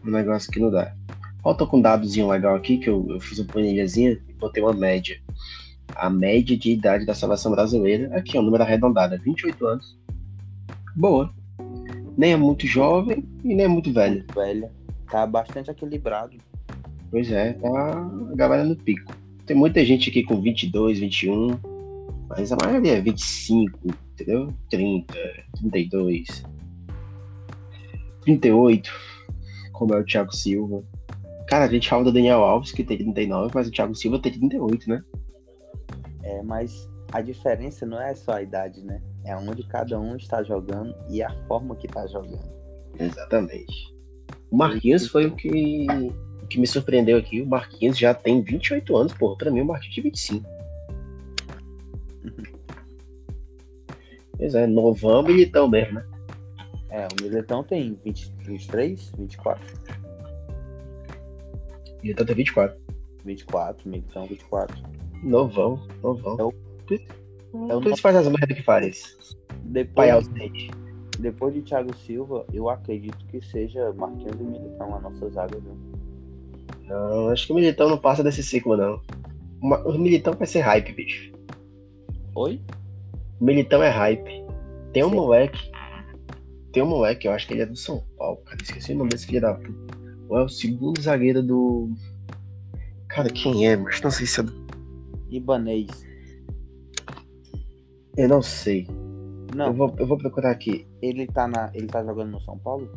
[0.05, 0.95] Um negócio que não dá.
[1.43, 4.63] Ó, tô com um dadozinho legal aqui, que eu, eu fiz uma planilhazinha e botei
[4.63, 5.21] uma média.
[5.95, 9.99] A média de idade da seleção brasileira, aqui, ó, número arredondado, é 28 anos.
[10.95, 11.33] Boa.
[12.17, 14.25] Nem é muito jovem e nem é muito velho.
[14.35, 14.71] Velha.
[15.11, 16.37] Tá bastante equilibrado.
[17.11, 19.13] Pois é, tá a galera no pico.
[19.47, 21.59] Tem muita gente aqui com 22, 21,
[22.29, 23.81] mas a maioria é 25,
[24.13, 24.55] entendeu?
[24.71, 25.13] 30,
[25.61, 26.45] 32,
[28.23, 28.93] 38,
[29.73, 30.85] como é o Thiago Silva.
[31.51, 34.31] Cara, a gente fala do Daniel Alves, que tem 39, mas o Thiago Silva tem
[34.31, 35.03] 38, né?
[36.23, 39.03] É, mas a diferença não é só a idade, né?
[39.25, 42.49] É onde cada um está jogando e a forma que está jogando.
[42.97, 43.93] Exatamente.
[44.49, 45.89] O Marquinhos foi o que,
[46.41, 47.43] o que me surpreendeu aqui.
[47.43, 49.37] O Marquinhos já tem 28 anos, porra.
[49.37, 50.49] Pra mim, o Marquinhos tem 25.
[54.37, 56.07] Pois é, novão militão mesmo, né?
[56.89, 59.63] É, o Militão tem 20, 23, 24,
[62.03, 62.79] Militão tem 24.
[63.25, 64.77] 24, Militão 24.
[65.23, 66.37] Novão, novão.
[66.39, 66.55] É o-
[67.71, 69.37] é o Por isso faz as merdas que faz.
[69.65, 70.29] Depois,
[71.19, 75.77] depois de Thiago Silva, eu acredito que seja Marquinhos e Militão a nossa zaga, viu?
[76.87, 79.01] Não, acho que o Militão não passa desse ciclo, não.
[79.85, 81.31] O Militão vai ser hype, bicho.
[82.35, 82.61] Oi?
[83.39, 84.45] O Militão é hype.
[84.93, 85.17] Tem um Sim.
[85.17, 85.71] moleque.
[86.73, 88.59] Tem um moleque, eu acho que ele é do São Paulo, cara.
[88.63, 90.00] Esqueci o nome desse filho da puta.
[90.31, 91.91] Ou é o segundo zagueiro do.
[93.09, 93.77] Cara, quem é?
[93.77, 94.53] Mas não sei se é do.
[95.29, 95.89] Ibanês.
[98.17, 98.87] Eu não sei.
[99.55, 100.87] Não, Eu, vou, eu vou procurar aqui.
[101.03, 101.71] ele tá na.
[101.75, 102.89] Ele tá jogando no São Paulo?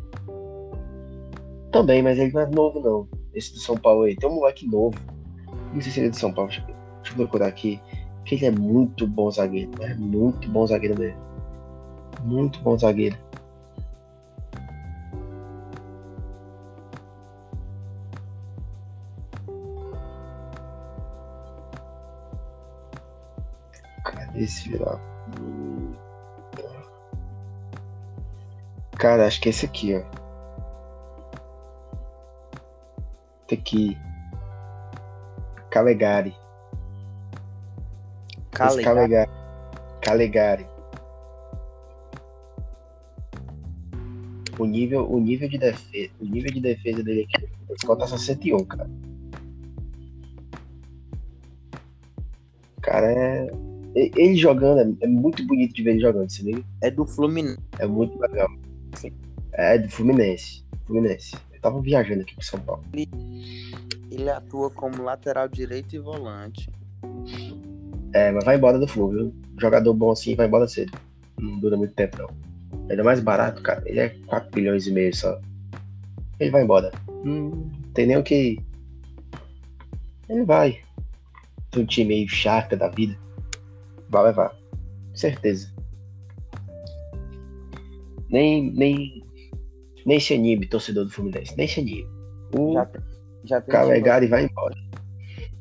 [1.72, 3.08] Também, mas ele não é novo, não.
[3.34, 4.14] Esse do São Paulo aí.
[4.14, 4.96] Tem um moleque novo.
[5.72, 6.50] Não sei se ele é de São Paulo.
[6.50, 6.64] Deixa
[7.10, 7.80] eu procurar aqui.
[8.24, 9.72] Que ele é muito bom zagueiro.
[9.80, 11.18] É muito bom zagueiro mesmo.
[12.22, 13.18] Muito bom zagueiro.
[24.44, 25.00] Esse virar?
[28.98, 30.02] Cara, acho que é esse aqui, ó.
[33.46, 33.98] Tem aqui.
[35.70, 36.34] Calegari.
[38.50, 38.84] Calegari.
[38.84, 39.30] Calegari.
[40.00, 40.66] Calegari.
[44.58, 48.64] O nível, o nível de defesa, o nível de defesa dele aqui, esse tá 61,
[48.64, 48.88] cara.
[52.80, 53.50] Cara, é
[53.94, 56.62] ele jogando é, é muito bonito de ver ele jogando, se liga?
[56.80, 57.58] É do Fluminense.
[57.78, 58.48] É muito legal.
[58.96, 59.12] Sim.
[59.52, 60.64] É do Fluminense.
[60.86, 61.36] Fluminense.
[61.52, 62.82] Eu tava viajando aqui pro São Paulo.
[64.10, 66.70] Ele atua como lateral direito e volante.
[68.12, 69.34] É, mas vai embora do Flu, viu?
[69.60, 70.96] Jogador bom assim vai embora cedo.
[71.38, 72.88] Não dura muito tempo, não.
[72.88, 73.82] Ele é mais barato, cara.
[73.86, 75.40] Ele é 4 bilhões e meio só.
[76.38, 76.92] Ele vai embora.
[77.24, 78.58] Hum, tem nem o que.
[80.28, 80.80] Ele vai.
[81.70, 83.18] Tem um time meio charca da vida.
[84.14, 84.56] Vai levar.
[85.12, 85.74] Certeza.
[88.30, 89.24] Nem, nem,
[90.06, 91.56] nem se inibe, torcedor do Fluminense.
[91.56, 92.08] Nem se inibe.
[92.56, 92.88] O Já
[93.44, 94.76] já Calegari vai embora.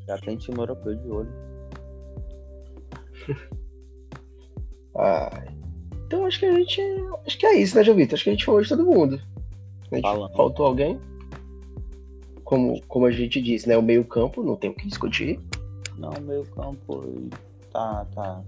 [0.08, 1.34] já tem time europeu de olho.
[6.06, 6.80] Então acho que a gente.
[7.26, 8.14] Acho que é isso, né, Jovito?
[8.14, 9.20] Acho que a gente falou de todo mundo.
[9.92, 10.36] A gente Falando.
[10.36, 11.02] faltou alguém.
[12.44, 13.76] Como, como a gente disse, né?
[13.76, 15.40] O meio-campo não tem o que discutir.
[15.98, 17.30] Não, meio campo e
[17.74, 18.44] tá, tá.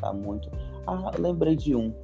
[0.00, 0.50] Tá muito.
[0.86, 1.94] Ah, lembrei de um.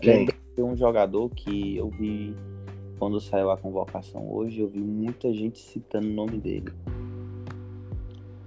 [0.00, 0.18] Quem?
[0.18, 2.36] Lembrei de um jogador que eu vi
[2.98, 6.72] quando saiu a convocação hoje, eu vi muita gente citando o nome dele.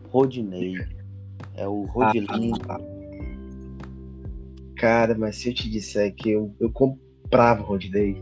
[0.10, 0.76] Rodinei.
[1.56, 2.52] É o Rodinei.
[2.68, 2.80] Ah,
[4.76, 8.18] Cara, mas se eu te disser que eu, eu comprava o Rodney,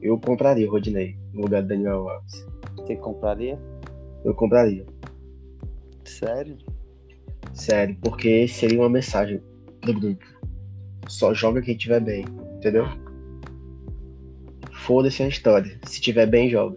[0.00, 2.46] eu compraria o Rodney no lugar do Daniel Alves.
[2.76, 3.58] Você compraria?
[4.24, 4.84] Eu compraria.
[6.04, 6.58] Sério?
[7.52, 9.40] Sério, porque seria uma mensagem
[9.82, 10.24] do grupo.
[11.08, 12.24] Só joga quem tiver bem,
[12.56, 12.86] entendeu?
[14.72, 15.78] Foda-se a história.
[15.86, 16.76] Se tiver bem, joga.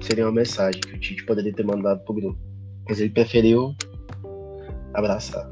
[0.00, 2.38] Seria uma mensagem que o Tite poderia ter mandado pro grupo.
[2.88, 3.74] Mas ele preferiu
[4.94, 5.50] abraçar.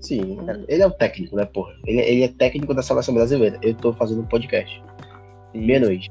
[0.00, 1.74] Sim, ele é o técnico, né, porra?
[1.86, 3.58] Ele, ele é técnico da seleção brasileira.
[3.62, 4.82] Eu tô fazendo um podcast.
[5.54, 6.10] Meia-noite.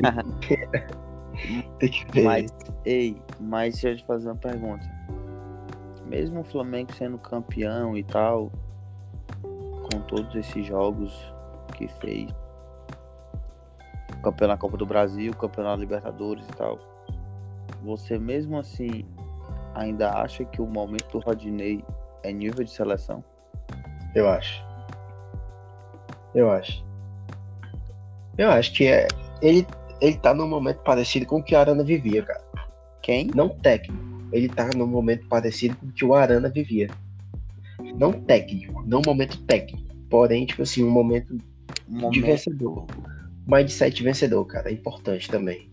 [1.78, 2.22] Tem que ver.
[2.22, 2.50] Mas,
[2.84, 4.84] ei, mas deixa eu te fazer uma pergunta.
[6.06, 8.50] Mesmo o Flamengo sendo campeão e tal,
[9.42, 11.12] com todos esses jogos
[11.76, 12.30] que fez,
[14.22, 16.78] campeonato Copa do Brasil, campeonato Libertadores e tal,
[17.82, 19.04] você mesmo assim
[19.74, 21.84] ainda acha que o momento do Rodinei
[22.22, 23.24] é nível de seleção?
[24.14, 24.64] Eu acho.
[26.34, 26.84] Eu acho.
[28.36, 29.06] Eu acho que é.
[29.40, 29.66] Ele,
[30.00, 32.49] ele tá num momento parecido com o que o Arana vivia, cara.
[33.02, 33.28] Quem?
[33.34, 33.98] Não técnico.
[34.32, 36.88] Ele tá num momento parecido com o que o Arana vivia.
[37.98, 39.82] Não técnico, não momento técnico.
[40.08, 41.32] Porém, tipo assim, um momento
[41.88, 42.86] Um de momento vencedor.
[43.46, 44.70] Mindset vencedor, cara.
[44.70, 45.70] É importante também.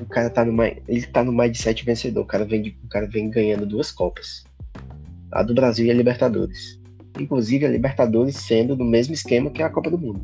[0.00, 2.22] O cara tá no, ele tá no mindset vencedor.
[2.22, 4.44] O cara vem, o cara vem ganhando duas Copas.
[5.32, 6.80] A do Brasil e a Libertadores.
[7.18, 10.20] Inclusive a Libertadores sendo do mesmo esquema que a Copa do Mundo.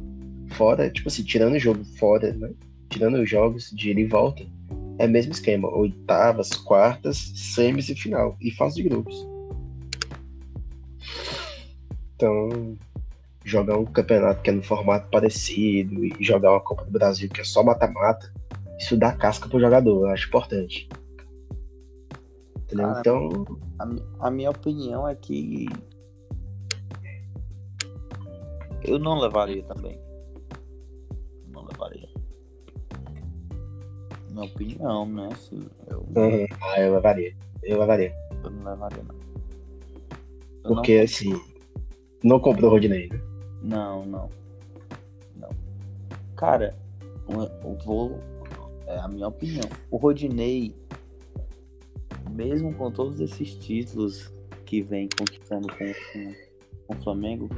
[0.53, 2.50] Fora, tipo assim, tirando o jogo fora, né?
[2.90, 4.44] Tirando os jogos de ida e volta.
[5.03, 5.68] É o mesmo esquema.
[5.68, 8.36] Oitavas, quartas, semis e final.
[8.40, 9.26] E fase de grupos.
[12.14, 12.78] Então,
[13.44, 17.40] jogar um campeonato que é no formato parecido e jogar uma Copa do Brasil que
[17.40, 18.32] é só mata-mata,
[18.78, 20.88] isso dá casca pro jogador, eu acho importante.
[22.61, 22.86] Entendeu?
[22.86, 25.66] Cara, Então, A, a minha opinião é que
[28.84, 30.00] eu não levaria também.
[34.33, 35.28] Minha opinião, né?
[35.33, 37.37] Assim, eu, uhum, ah, eu levaria.
[37.62, 38.14] Eu levaria.
[38.43, 39.14] eu não levaria, não.
[40.64, 41.39] Eu Porque, assim,
[42.24, 43.20] não comprou o Rodinei, né?
[43.62, 44.30] Não, não.
[45.37, 45.51] Não.
[46.37, 46.74] Cara,
[47.28, 48.18] eu vou.
[48.87, 49.68] É a minha opinião.
[49.91, 50.74] O Rodinei,
[52.30, 54.33] mesmo com todos esses títulos
[54.64, 55.93] que vem conquistando com,
[56.87, 57.49] com, o Flamengo,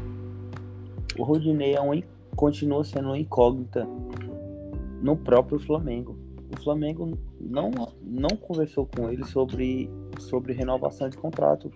[1.17, 2.05] o Rodinei é um, in-
[2.37, 3.87] continua sendo uma incógnita
[5.01, 6.24] no próprio Flamengo.
[6.57, 11.71] O Flamengo não, não conversou com ele sobre, sobre renovação de contrato.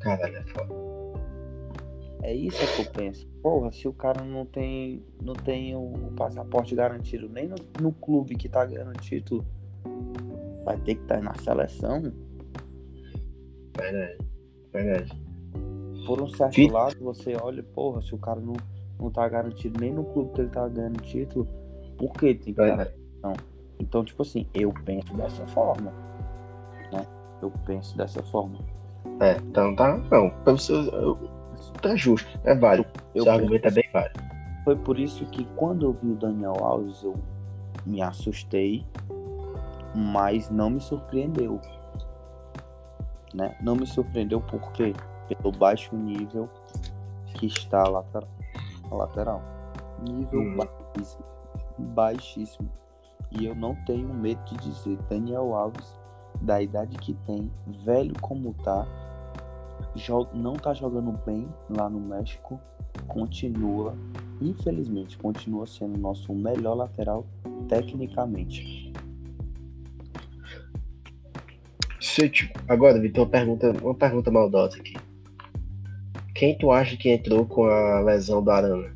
[0.00, 0.74] Caralho, é foda.
[2.22, 3.28] É isso que eu penso.
[3.42, 8.34] Porra, se o cara não tem, não tem o passaporte garantido nem no, no clube
[8.34, 9.46] que tá ganhando título,
[10.64, 12.12] vai ter que estar tá na seleção.
[13.76, 14.18] Verdade.
[14.72, 15.26] Verdade.
[16.06, 18.54] Por um certo lado, você olha, porra, se o cara não,
[18.98, 21.46] não tá garantido nem no clube que ele tá ganhando título,
[21.96, 22.92] por que tem que estar
[23.22, 23.32] tá
[23.78, 25.92] Então, tipo assim, eu penso dessa forma.
[26.92, 27.06] Né?
[27.42, 28.58] Eu penso dessa forma.
[29.20, 29.96] É, então tá.
[30.10, 31.18] Não, pelo seu.
[31.80, 32.88] Tá justo, é válido.
[33.14, 34.20] Eu, seu argumento é bem válido.
[34.64, 37.14] Foi por isso que quando eu vi o Daniel Alves, eu
[37.86, 38.84] me assustei,
[39.94, 41.60] mas não me surpreendeu.
[43.32, 43.56] Né?
[43.62, 44.92] Não me surpreendeu porque
[45.28, 46.48] pelo baixo nível
[47.34, 48.28] que está a lateral.
[48.90, 49.42] A lateral.
[50.02, 50.56] Nível hum.
[50.56, 51.24] baixíssimo,
[51.78, 52.68] baixíssimo.
[53.38, 55.98] E eu não tenho medo de dizer, Daniel Alves,
[56.40, 57.50] da idade que tem,
[57.84, 58.86] velho como tá,
[60.32, 62.60] não tá jogando bem lá no México,
[63.06, 63.94] continua,
[64.40, 67.26] infelizmente, continua sendo nosso melhor lateral
[67.68, 68.92] tecnicamente.
[72.66, 74.94] Agora, Vitor, uma pergunta, uma pergunta maldosa aqui.
[76.34, 78.94] Quem tu acha que entrou com a lesão do Arana?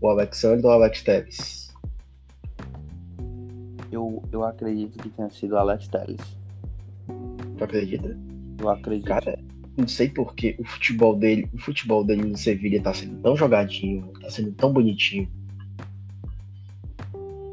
[0.00, 1.59] O Alexandre ou o Alex Telles?
[4.24, 6.20] Eu, eu acredito que tenha sido Alex Telles.
[7.56, 8.18] Tu acredita?
[8.58, 9.08] Eu acredito.
[9.08, 9.38] Cara,
[9.76, 14.12] não sei porque o futebol dele, o futebol dele no Sevilha tá sendo tão jogadinho,
[14.20, 15.28] tá sendo tão bonitinho.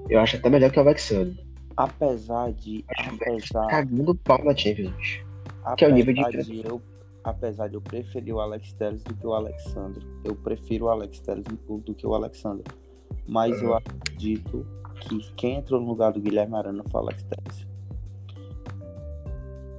[0.10, 1.40] Eu acho até melhor que o Alexandre.
[1.76, 2.84] Apesar de.
[2.90, 5.20] Acho apesar, cagando pau na Champions.
[5.78, 6.44] Que é o nível de.
[6.44, 6.82] de eu,
[7.24, 10.06] apesar de eu preferir o Alex Telles do que o Alexandre.
[10.24, 12.64] Eu prefiro o Alex Telles do que o Alexandre.
[13.28, 13.68] Mas uhum.
[13.68, 14.66] eu acredito
[15.00, 17.68] que quem entrou no lugar do Guilherme Arana foi o Alex Telles.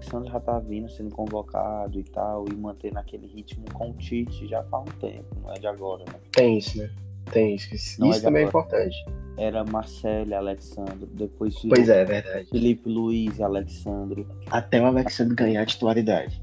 [0.09, 4.49] Alexandre já tá vindo sendo convocado e tal, e manter naquele ritmo com o Tite
[4.49, 6.19] já faz um tempo, não é de agora, né?
[6.33, 6.91] Tem isso, né?
[7.31, 7.75] Tem isso.
[7.75, 8.97] Isso, é também é importante.
[9.37, 12.49] Era Marcelo Alexandre, depois Pois é, é verdade.
[12.49, 14.27] Felipe Luiz e Alexandre.
[14.51, 16.43] Até o Alexandre ganhar a titularidade.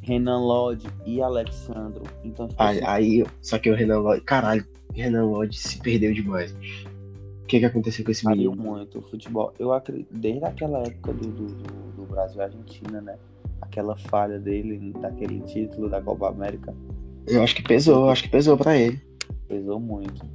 [0.00, 2.02] Renan Lodge e Alexandre.
[2.22, 6.14] Então, tipo, aí, assim, aí, só que o Renan Lodge, caralho, Renan Lodge se perdeu
[6.14, 6.54] demais.
[7.46, 8.56] O que, que aconteceu com esse menino?
[8.56, 9.54] muito o futebol.
[9.56, 11.46] Eu acredito, desde aquela época do, do,
[11.94, 13.16] do Brasil e Argentina, né?
[13.60, 16.74] Aquela falha dele, daquele título da Copa América.
[17.24, 19.00] Eu acho que pesou, acho que pesou pra ele.
[19.46, 20.26] Pesou muito.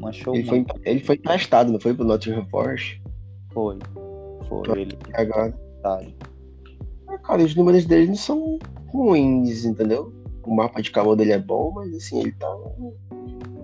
[0.00, 0.72] Manchou ele muito.
[0.72, 3.00] Foi, ele foi emprestado, não foi pro Nottingham Forest?
[3.52, 3.78] Foi.
[4.48, 4.62] Foi.
[4.64, 4.98] Tô ele.
[5.14, 5.54] Agora.
[7.22, 10.12] Cara, os números dele não são ruins, entendeu?
[10.42, 12.52] O mapa de calor dele é bom, mas assim, ele tá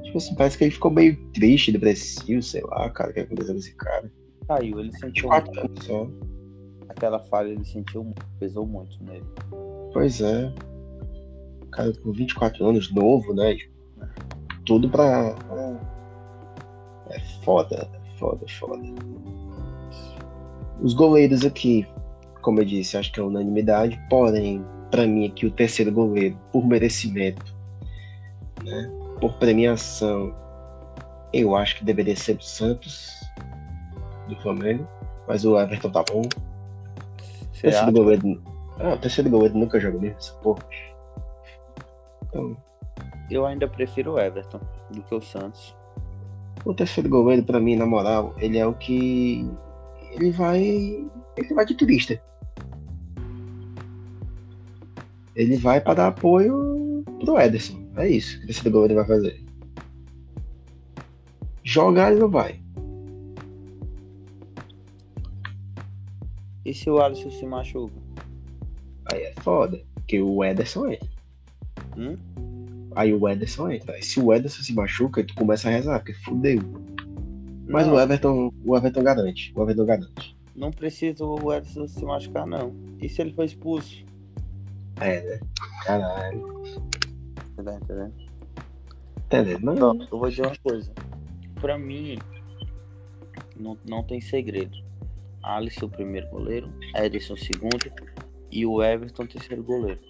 [0.09, 3.53] Tipo assim, parece que ele ficou meio triste, depressivo, sei lá, cara, o que aconteceu
[3.53, 4.11] com esse cara.
[4.49, 5.29] Caiu, ele sentiu.
[5.29, 6.09] Quatro anos só.
[6.89, 9.27] Aquela falha ele sentiu muito, pesou muito nele.
[9.93, 10.51] Pois é.
[11.73, 13.55] Cara, com 24 anos, novo, né?
[14.65, 15.37] Tudo pra.
[17.11, 18.83] É foda, é foda, foda.
[20.81, 21.87] Os goleiros aqui,
[22.41, 26.67] como eu disse, acho que é unanimidade, porém, para mim aqui o terceiro goleiro, por
[26.67, 27.55] merecimento,
[28.65, 28.98] né?
[29.19, 30.35] Por premiação,
[31.33, 33.19] eu acho que deveria ser o Santos,
[34.29, 34.87] do Flamengo,
[35.27, 36.23] mas o Everton tá bom.
[37.53, 38.43] Você terceiro goleiro.
[38.79, 40.63] Ah, o terceiro goleiro nunca jogou mesmo, essa porra.
[42.23, 42.57] Então.
[43.31, 44.61] Eu ainda prefiro o Everton
[44.91, 45.75] do que o Santos.
[46.65, 49.49] O terceiro goleiro, pra mim, na moral, ele é o que.
[50.13, 50.61] Ele vai.
[51.37, 52.21] Ele vai de turista.
[55.35, 57.88] Ele vai para dar apoio pro Ederson.
[57.99, 59.45] É isso que esse goleiro vai fazer.
[61.65, 62.61] Jogar ele não vai.
[66.65, 67.95] E se o Alisson se machuca?
[69.11, 69.83] Aí é foda.
[69.95, 71.09] Porque o Ederson entra.
[71.97, 72.15] Hum?
[72.95, 73.95] Aí o Ederson entra.
[73.95, 76.63] Aí se o Ederson se machuca, tu começa a rezar, porque fudeu.
[77.67, 77.95] Mas não.
[77.95, 79.53] o Everton, o Everton garante.
[79.57, 80.37] O Everton garante.
[80.55, 82.73] Não precisa o Ederson se machucar, não.
[83.01, 84.05] E se ele for expulso?
[85.01, 85.41] É, né?
[85.85, 86.88] Caralho.
[87.65, 88.15] Tá entendendo?
[89.27, 89.61] Entendendo?
[89.63, 89.79] Mas...
[89.79, 90.93] Não, eu vou dizer uma coisa.
[91.61, 92.19] Pra mim,
[93.57, 94.77] não, não tem segredo.
[95.43, 96.73] Alisson, o primeiro goleiro.
[96.95, 97.93] Edson, o segundo.
[98.51, 100.01] E o Everton, o terceiro goleiro.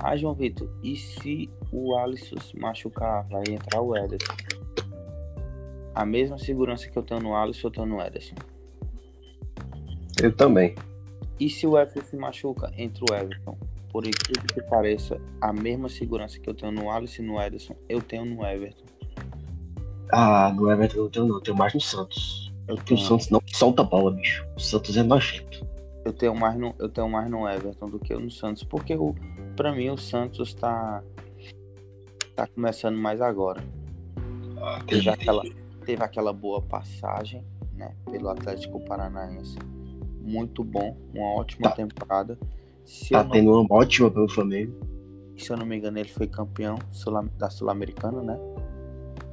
[0.00, 4.32] Ah, João Vitor, e se o Alisson se machucar, vai entrar o Ederson?
[5.94, 8.34] A mesma segurança que eu tenho no Alisson, eu tenho no Ederson.
[10.20, 10.74] Eu também.
[11.38, 13.56] E se o Everton se machuca, entra o Everton
[13.90, 17.74] por incrível que pareça, a mesma segurança que eu tenho no Alisson e no Ederson,
[17.88, 18.84] eu tenho no Everton.
[20.12, 22.52] Ah, no Everton eu tenho não, eu tenho mais no Santos.
[22.66, 23.00] Eu tenho...
[23.00, 24.46] O Santos não solta a bola, bicho.
[24.56, 25.66] O Santos é nojento.
[26.04, 29.14] Eu tenho mais no, eu tenho mais no Everton do que no Santos, porque o,
[29.56, 31.02] pra mim o Santos tá
[32.34, 33.62] tá começando mais agora.
[34.60, 35.42] Ah, Teve aquela,
[35.84, 39.58] teve aquela boa passagem, né, pelo Atlético Paranaense.
[40.22, 41.76] Muito bom, uma ótima Tá.
[41.76, 42.38] temporada.
[42.88, 44.72] Se, Tá eu não, tendo uma ótima pelo Flamengo.
[45.36, 46.78] se eu não me engano, ele foi campeão
[47.38, 48.38] da Sul-Americana, né?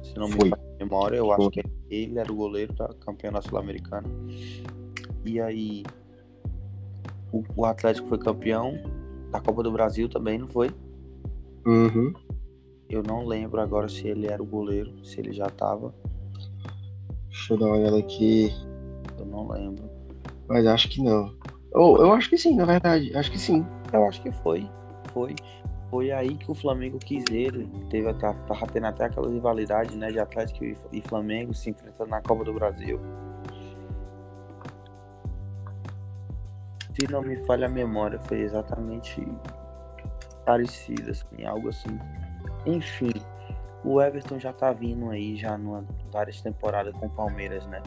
[0.02, 0.52] Se não me Foi.
[0.52, 1.34] a memória, eu Foi.
[1.34, 4.06] acho que ele era o goleiro da campeão da Sul-Americana.
[5.24, 5.84] E aí,
[7.32, 8.74] o, o Atlético foi campeão
[9.32, 10.70] da Copa do Brasil também, não foi?
[11.66, 12.12] Uhum.
[12.90, 15.94] Eu não lembro agora se ele era o goleiro, se ele já tava.
[17.30, 18.52] Deixa eu dar uma olhada aqui.
[19.18, 19.82] Eu não lembro.
[20.46, 21.34] Mas acho que não.
[21.76, 23.14] Ou eu acho que sim, na verdade.
[23.14, 23.64] Acho que sim.
[23.92, 24.68] Eu acho que foi.
[25.12, 25.36] Foi.
[25.90, 27.68] Foi aí que o Flamengo quis ele.
[27.90, 30.10] Teve até, tava tendo até aquela rivalidade, né?
[30.10, 32.98] De Atlético e Flamengo se enfrentando na Copa do Brasil.
[36.98, 39.22] Se não me falha a memória, foi exatamente
[40.46, 41.98] parecido, assim, algo assim.
[42.64, 43.12] Enfim,
[43.84, 47.82] o Everton já tá vindo aí já numa várias temporadas com o Palmeiras, né?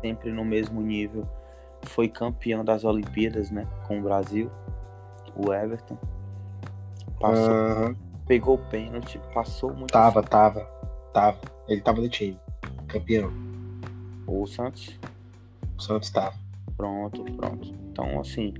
[0.00, 1.26] Sempre no mesmo nível.
[1.86, 3.66] Foi campeão das Olimpíadas, né?
[3.86, 4.50] Com o Brasil.
[5.36, 5.96] O Everton.
[7.20, 7.96] Passou, Aham.
[8.26, 9.92] pegou o pênalti, passou muito.
[9.92, 10.60] Tava, tava.
[11.12, 11.38] Tava.
[11.68, 12.38] Ele tava no time.
[12.88, 13.32] Campeão.
[14.26, 14.98] O Santos.
[15.76, 16.34] O Santos tava.
[16.76, 17.74] Pronto, pronto.
[17.90, 18.54] Então, assim,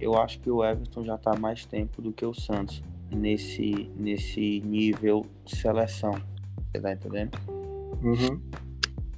[0.00, 4.60] eu acho que o Everton já tá mais tempo do que o Santos nesse, nesse
[4.60, 6.12] nível seleção.
[6.72, 7.38] Você tá entendendo?
[8.02, 8.40] Uhum.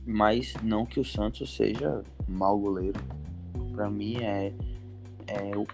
[0.07, 3.01] Mas não que o Santos seja mau goleiro.
[3.73, 4.53] Pra mim é,
[5.27, 5.67] é, o,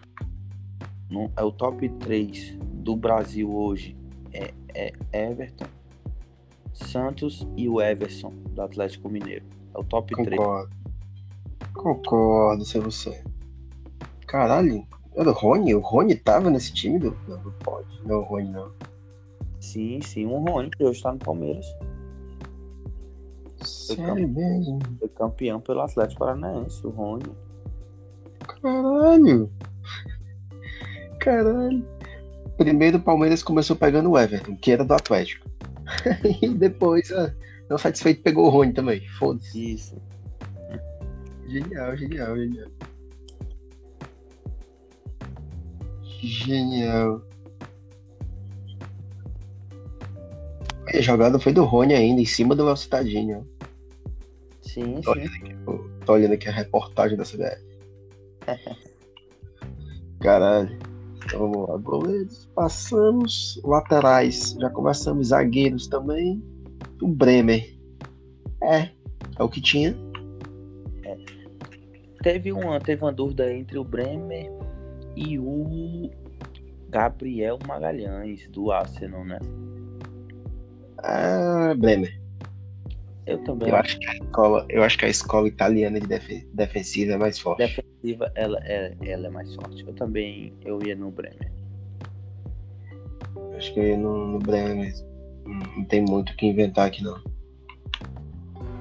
[1.10, 3.96] no- é o top 3 do Brasil hoje.
[4.32, 4.92] É, é
[5.30, 5.66] Everton,
[6.72, 9.44] Santos e o Everson do Atlético Mineiro.
[9.74, 10.36] É o top 3.
[10.36, 10.76] Concordo.
[11.74, 13.22] Concordo, sem você.
[14.26, 14.86] Caralho.
[15.14, 15.74] Era o Rony?
[15.74, 16.98] O Rony tava nesse time?
[16.98, 17.14] Do...
[17.28, 17.86] Não, não pode.
[18.06, 18.72] Não, o Rony não.
[19.60, 21.66] Sim, sim, o Rony, que hoje tá no Palmeiras.
[23.64, 24.78] Sério mesmo?
[24.98, 27.30] Foi campeão pelo Atlético Paranaense, o Rony.
[28.60, 29.50] Caralho.
[31.18, 31.86] Caralho.
[32.56, 35.48] Primeiro o Palmeiras começou pegando o Everton, que era do Atlético.
[36.42, 37.34] e depois, ah,
[37.68, 39.06] não satisfeito, pegou o Rony também.
[39.18, 39.74] Foda-se.
[39.74, 40.02] Isso.
[41.48, 42.68] Genial, genial, genial.
[46.22, 47.22] Genial.
[50.98, 53.46] A jogada foi do Rony ainda, em cima do Léo Citadinho.
[54.62, 55.28] Sim, Olha.
[55.28, 55.56] sim.
[55.66, 55.78] ó.
[56.04, 57.62] Tô olhando aqui a reportagem da CBF.
[60.20, 60.78] Caralho.
[61.24, 61.76] Então vamos lá.
[61.78, 63.60] Goleiros, passamos.
[63.64, 65.28] Laterais, já conversamos.
[65.28, 66.42] Zagueiros também.
[67.00, 67.76] O Bremer.
[68.62, 68.90] É,
[69.38, 69.96] é o que tinha.
[72.22, 74.48] Teve uma, teve uma dúvida entre o Bremer
[75.16, 76.08] e o
[76.88, 79.40] Gabriel Magalhães, do Arsenal, né?
[81.02, 82.20] Ah, Bremer.
[83.26, 86.48] Eu também Eu acho que a escola, eu acho que a escola italiana de defe-
[86.52, 87.58] defensiva é mais forte.
[87.58, 89.84] defensiva, ela, é ela é mais forte.
[89.86, 91.52] Eu também, eu ia no Bremer.
[93.56, 95.06] Acho que no, no Bremer mesmo.
[95.46, 97.20] Não, não tem muito o que inventar aqui não.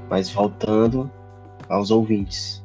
[0.09, 1.09] Mas voltando
[1.69, 2.61] aos ouvintes.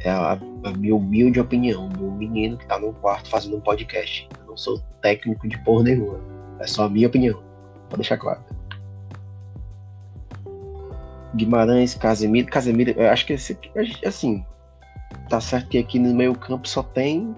[0.00, 0.32] É a,
[0.64, 4.28] a minha humilde opinião do menino que tá no quarto fazendo um podcast.
[4.40, 6.18] Eu não sou técnico de porra nenhuma.
[6.58, 7.40] É só a minha opinião.
[7.88, 8.42] Vou deixar claro.
[11.34, 12.48] Guimarães, Casemiro.
[12.48, 13.58] Casemiro, eu acho que esse,
[14.04, 14.44] assim,
[15.28, 17.34] tá certo que aqui no meio campo só tem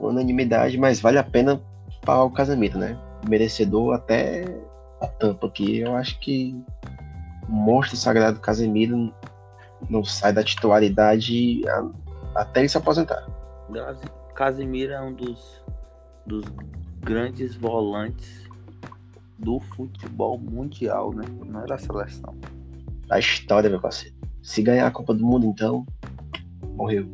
[0.00, 1.60] unanimidade, mas vale a pena
[2.02, 2.98] para o Casemiro, né?
[3.28, 4.44] Merecedor até
[5.00, 5.78] a tampa aqui.
[5.78, 6.54] Eu acho que
[7.48, 9.12] o monstro sagrado Casemiro
[9.88, 11.62] não sai da titularidade
[12.34, 13.26] até ele se aposentar.
[14.34, 15.62] Casimiro é um dos,
[16.26, 16.44] dos
[17.00, 18.44] grandes volantes
[19.38, 21.24] do futebol mundial, né?
[21.44, 22.34] Não é da seleção.
[23.14, 24.12] Da história, meu parceiro.
[24.42, 25.86] Se ganhar a Copa do Mundo, então,
[26.74, 27.06] morreu.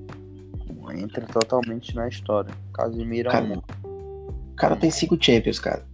[0.96, 2.51] Entra totalmente na história.
[2.72, 3.62] Casimiro é Cara.
[3.84, 5.86] O cara tem cinco Champions, cara.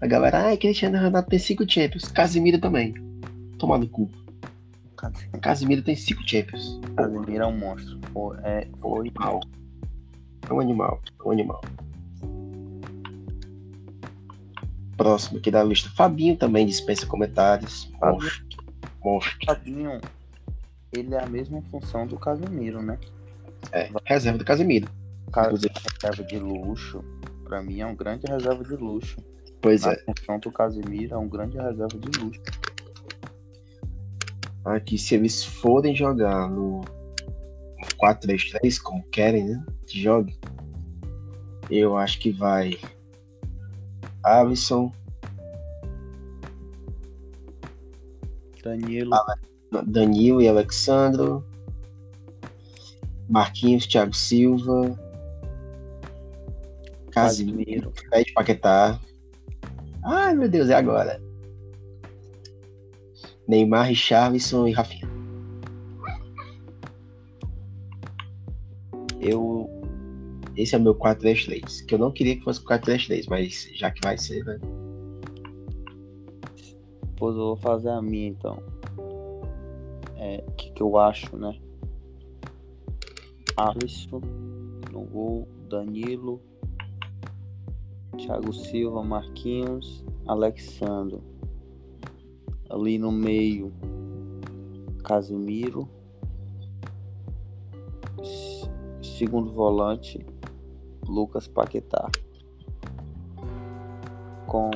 [0.00, 2.10] A galera, ai, Cristiano Ronaldo tem cinco Champions.
[2.10, 2.94] Casimiro também.
[3.56, 4.10] Toma no cu.
[4.96, 6.80] Casi- Casimiro tem cinco Champions.
[6.96, 8.00] Casimiro é um monstro.
[8.12, 9.40] Foi, é, foi Animal.
[10.50, 11.00] É um animal.
[11.24, 11.60] É um animal.
[14.96, 15.88] Próximo aqui da lista.
[15.90, 17.88] Fabinho também dispensa comentários.
[18.00, 18.32] Fabinho.
[19.46, 20.00] Fabinho,
[20.92, 22.98] ele é a mesma função do Casimiro, né?
[23.72, 24.88] É, reserva do Casimiro.
[25.32, 25.72] Ca- Inclusive.
[26.02, 27.04] Reserva de luxo.
[27.44, 29.16] Pra mim é um grande reserva de luxo.
[29.60, 29.96] Pois Na é.
[30.04, 32.40] função do Casimiro é um grande reserva de luxo.
[34.64, 36.80] Aqui, se eles forem jogar no
[38.02, 39.64] 4-3-3, como querem, né?
[39.86, 40.38] Que jogue.
[41.70, 42.78] Eu acho que vai
[44.22, 44.90] Alisson,
[48.64, 49.10] Danilo.
[49.86, 51.44] Danilo e Alexandro.
[53.28, 54.98] Marquinhos, Thiago Silva.
[57.10, 57.92] Casimiro.
[58.08, 58.98] Fred Paquetá.
[60.04, 61.22] Ai, meu Deus, é agora.
[63.46, 65.08] Neymar, Richarlison e Rafinha.
[69.20, 69.70] Eu.
[70.56, 71.84] Esse é o meu 4-3-3.
[71.84, 74.58] Que eu não queria que fosse 4-3-3, mas já que vai ser, né?
[77.24, 78.62] Pois eu vou fazer a minha então.
[80.14, 81.58] É, que, que eu acho, né?
[83.56, 84.20] Alisson
[84.92, 86.38] no gol, Danilo,
[88.18, 91.22] Thiago Silva, Marquinhos, Alexandro.
[92.68, 93.72] Ali no meio,
[95.02, 95.88] Casemiro.
[99.00, 100.26] Segundo volante,
[101.08, 102.10] Lucas Paquetá.
[104.46, 104.70] Com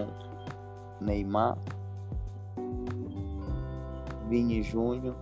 [0.98, 1.58] Neymar,
[4.28, 5.16] Vini Júnior,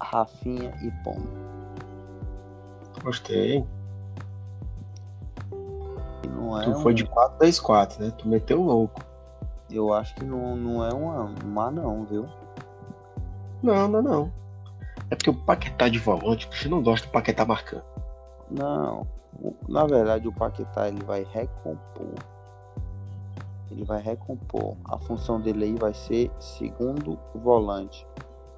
[0.00, 1.28] Rafinha e Pombo.
[3.02, 3.64] Gostei.
[6.28, 6.80] Não é tu um...
[6.80, 8.12] foi de 4-3-4, né?
[8.16, 9.02] Tu meteu louco.
[9.70, 12.26] Eu acho que não, não é uma má não, viu?
[13.62, 14.32] Não, não, não.
[15.10, 17.84] É porque o Paquetá de volante, você não gosta do Paquetá marcando.
[18.50, 19.06] Não.
[19.68, 22.14] Na verdade, o Paquetá ele vai recompor.
[23.70, 24.76] Ele vai recompor.
[24.84, 28.06] A função dele aí vai ser segundo volante.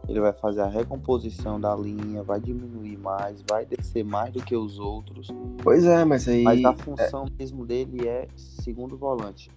[0.08, 4.56] Ele vai fazer a recomposição da linha, vai diminuir mais, vai descer mais do que
[4.56, 5.28] os outros.
[5.62, 6.42] Pois é, mas aí.
[6.42, 7.30] Mas a função é...
[7.38, 9.50] mesmo dele é segundo volante.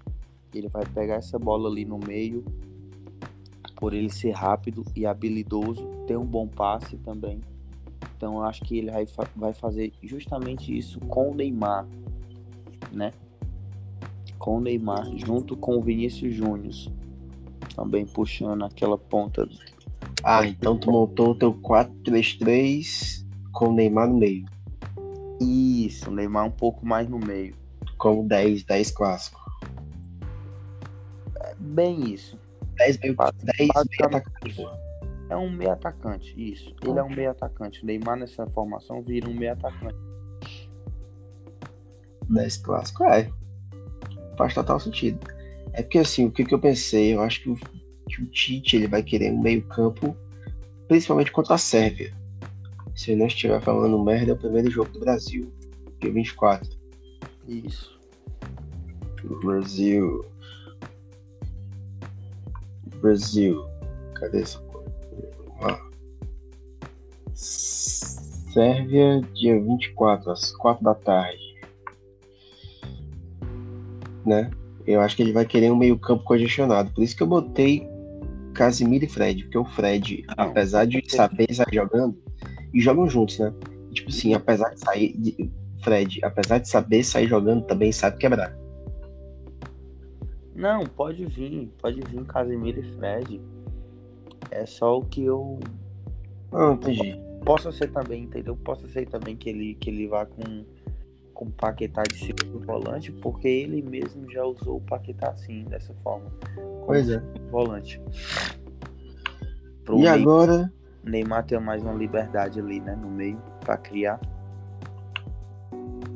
[0.53, 2.43] Ele vai pegar essa bola ali no meio,
[3.77, 7.41] por ele ser rápido e habilidoso, ter um bom passe também.
[8.15, 11.87] Então eu acho que ele vai, vai fazer justamente isso com o Neymar,
[12.91, 13.11] né?
[14.43, 16.73] Com o Neymar, junto com o Vinícius Júnior,
[17.77, 19.47] também puxando aquela ponta
[20.25, 24.45] ah, então tu montou o teu 4-3-3 com o Neymar no meio.
[25.41, 27.53] Isso, o Neymar um pouco mais no meio.
[27.97, 29.39] Como 10, 10 clássico.
[31.41, 32.39] É bem isso.
[32.77, 34.65] 10 meio, 10 meio atacante.
[35.29, 36.73] É um meio atacante, isso.
[36.85, 37.83] Ele é um meio atacante.
[37.83, 39.97] O Neymar nessa formação vira um meio atacante.
[42.29, 43.29] 10 clássico, é.
[44.37, 45.19] Faz total sentido.
[45.73, 47.13] É porque assim, o que, que eu pensei?
[47.13, 47.57] Eu acho que o
[48.07, 50.15] que o Tite ele vai querer um meio-campo,
[50.87, 52.13] principalmente contra a Sérvia.
[52.95, 55.51] Se eu não estiver falando merda, é o primeiro jogo do Brasil,
[55.99, 56.69] dia 24.
[57.47, 57.99] Isso.
[59.41, 60.25] Brasil.
[63.01, 63.65] Brasil.
[64.15, 64.73] Cadê essa coisa?
[68.53, 71.42] Sérvia, dia 24, às 4 da tarde.
[74.25, 74.49] Né?
[74.85, 76.91] Eu acho que ele vai querer um meio-campo congestionado.
[76.91, 77.87] Por isso que eu botei
[78.53, 82.15] Casimiro e Fred, porque o Fred, não, apesar de saber sair jogando,
[82.73, 83.53] e jogam juntos, né?
[83.91, 85.13] Tipo assim, apesar de sair.
[85.17, 85.51] De,
[85.83, 88.57] Fred, apesar de saber sair jogando, também sabe quebrar.
[90.55, 93.41] Não, pode vir, pode vir Casimiro e Fred.
[94.49, 95.59] É só o que eu.
[96.51, 97.19] Não, entendi.
[97.43, 98.55] Possa ser também, entendeu?
[98.55, 100.63] Possa ser também que ele, que ele vá com,
[101.33, 106.31] com Paquetá de segundo volante, porque ele mesmo já usou o Paquetá assim, dessa forma.
[106.85, 107.19] Pois é.
[107.49, 108.01] Volante.
[109.83, 110.71] Pro e agora?
[111.03, 112.95] Neymar tem mais uma liberdade ali, né?
[112.95, 114.19] No meio, para criar.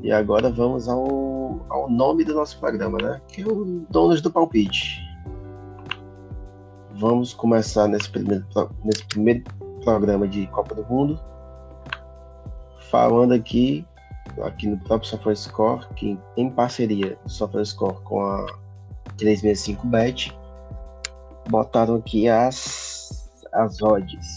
[0.02, 3.22] E agora vamos ao, ao nome do nosso programa, né?
[3.28, 5.02] Que é o Donos do Palpite.
[6.92, 8.46] Vamos começar nesse primeiro,
[8.84, 9.44] nesse primeiro
[9.84, 11.20] programa de Copa do Mundo.
[12.90, 13.86] Falando aqui,
[14.44, 18.46] aqui no próprio SofaScore, que em parceria do SofaScore com a
[19.18, 20.36] 365Bet,
[21.50, 24.28] botaram aqui as, as odds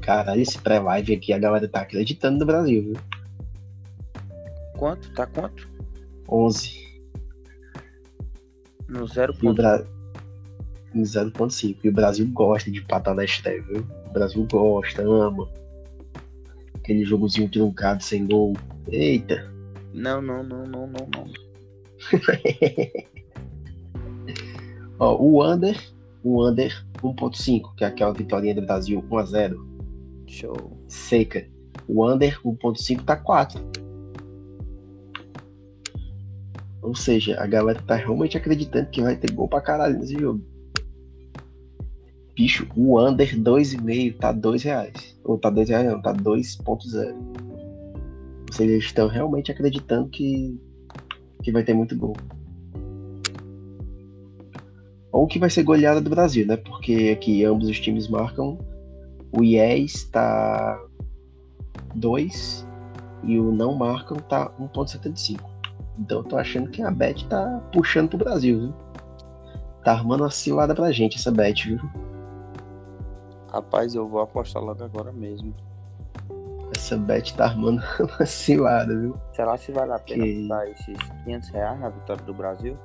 [0.00, 2.96] Caralho, esse pré-live aqui a galera tá acreditando no Brasil, viu?
[4.76, 5.12] Quanto?
[5.14, 5.68] Tá quanto?
[6.28, 6.84] 11.
[8.88, 9.95] No E o 0.5.
[10.96, 11.76] Em 0.5.
[11.84, 13.86] E o Brasil gosta de empatar na estreia, viu?
[14.08, 15.46] O Brasil gosta, ama.
[16.74, 18.54] Aquele jogozinho truncado sem gol.
[18.88, 19.52] Eita.
[19.92, 21.26] Não, não, não, não, não, não.
[24.98, 25.78] Ó, o under,
[26.24, 29.54] o under 1.5, que é aquela vitória do Brasil 1x0,
[30.26, 30.78] Show.
[30.88, 31.46] seca.
[31.86, 33.60] O under 1.5 tá 4.
[36.80, 40.55] Ou seja, a galera tá realmente acreditando que vai ter gol pra caralho nesse jogo.
[42.36, 45.18] Bicho, o under 2,5 tá 2 reais.
[45.24, 47.14] Ou tá 2 reais não, tá 2.0.
[48.46, 50.60] Ou seja, estão realmente acreditando que,
[51.42, 52.14] que vai ter muito gol.
[55.10, 56.58] Ou que vai ser goleada do Brasil, né?
[56.58, 58.58] Porque aqui ambos os times marcam.
[59.32, 60.78] O IES tá
[61.94, 62.68] 2
[63.24, 65.40] e o não marcam tá 1.75.
[65.98, 68.74] Então eu tô achando que a Bet tá puxando pro Brasil, viu?
[69.82, 71.80] Tá armando uma cilada pra gente essa Bet, viu?
[73.56, 75.54] Rapaz, eu vou apostar logo agora mesmo.
[76.76, 79.16] Essa Bet tá armando uma cilada, viu?
[79.32, 82.76] Será se vale a pena Que- dar esses 500 reais na vitória do Brasil?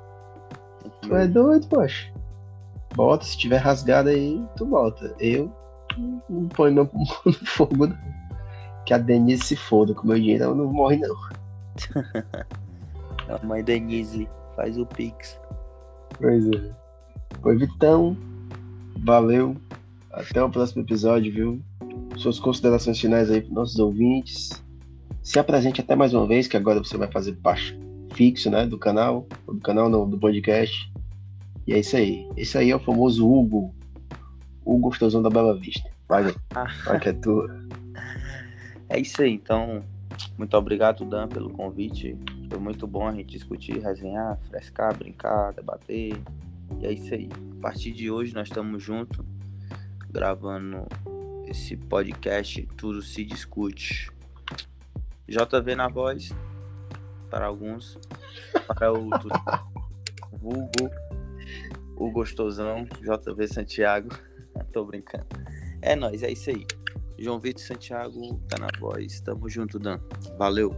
[1.02, 2.10] Tu é doido, poxa.
[2.94, 5.14] Bota, se tiver rasgado aí, tu bota.
[5.20, 5.52] Eu
[6.30, 7.98] não ponho meu pulmão no fogo, não.
[8.86, 11.14] Que a Denise se foda, com meu dinheiro ela não morre, não.
[13.28, 15.38] A mãe Denise faz o Pix.
[16.18, 16.70] Pois é.
[17.44, 18.16] Oi, Vitão.
[19.04, 19.54] Valeu.
[20.12, 21.62] Até o próximo episódio, viu?
[22.18, 24.50] Suas considerações finais aí para nossos ouvintes.
[25.22, 27.78] Se apresente até mais uma vez, que agora você vai fazer parte
[28.14, 29.26] fixo, né, do canal.
[29.46, 30.92] Do canal não, do podcast.
[31.66, 32.28] E é isso aí.
[32.36, 33.74] Esse aí é o famoso Hugo.
[34.64, 35.88] O gostosão da Bela Vista.
[36.06, 36.24] Vai,
[36.84, 37.48] vai que é tua.
[38.90, 39.82] É isso aí, então.
[40.36, 42.16] Muito obrigado, Dan, pelo convite.
[42.50, 46.20] Foi muito bom a gente discutir, resenhar, frescar, brincar, debater.
[46.80, 47.30] E é isso aí.
[47.58, 49.24] A partir de hoje nós estamos juntos,
[50.12, 50.86] gravando
[51.46, 54.10] esse podcast Tudo Se Discute.
[55.26, 56.34] JV na voz,
[57.30, 57.98] para alguns.
[58.66, 59.28] Para o tu-
[60.38, 60.90] vulgo,
[61.96, 64.10] o gostosão, JV Santiago.
[64.72, 65.26] Tô brincando.
[65.80, 66.66] É nóis, é isso aí.
[67.18, 69.20] João Vitor Santiago tá na voz.
[69.20, 69.98] Tamo junto, Dan.
[70.38, 70.76] Valeu.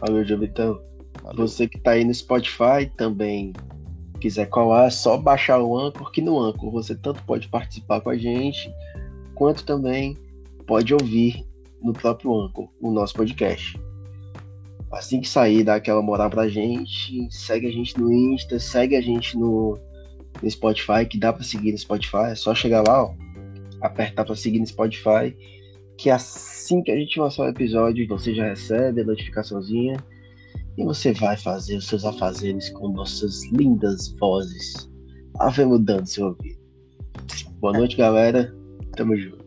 [0.00, 0.82] Valeu, Jovitão.
[1.22, 1.46] Valeu.
[1.46, 3.52] Você que tá aí no Spotify também
[4.16, 8.10] quiser colar, é só baixar o Anchor, que no Anchor você tanto pode participar com
[8.10, 8.72] a gente,
[9.34, 10.16] quanto também
[10.66, 11.44] pode ouvir
[11.82, 13.78] no próprio Anchor o nosso podcast.
[14.90, 19.00] Assim que sair, dá aquela moral pra gente, segue a gente no Insta, segue a
[19.00, 19.78] gente no,
[20.42, 23.14] no Spotify, que dá pra seguir no Spotify, é só chegar lá, ó,
[23.80, 25.36] apertar pra seguir no Spotify,
[25.98, 29.96] que assim que a gente lançar o episódio, você já recebe a notificaçãozinha
[30.76, 34.90] e você vai fazer os seus afazeres com nossas lindas vozes,
[35.38, 36.60] aveludando seu ouvido.
[37.60, 38.54] Boa noite, galera.
[38.96, 39.45] Tamo junto.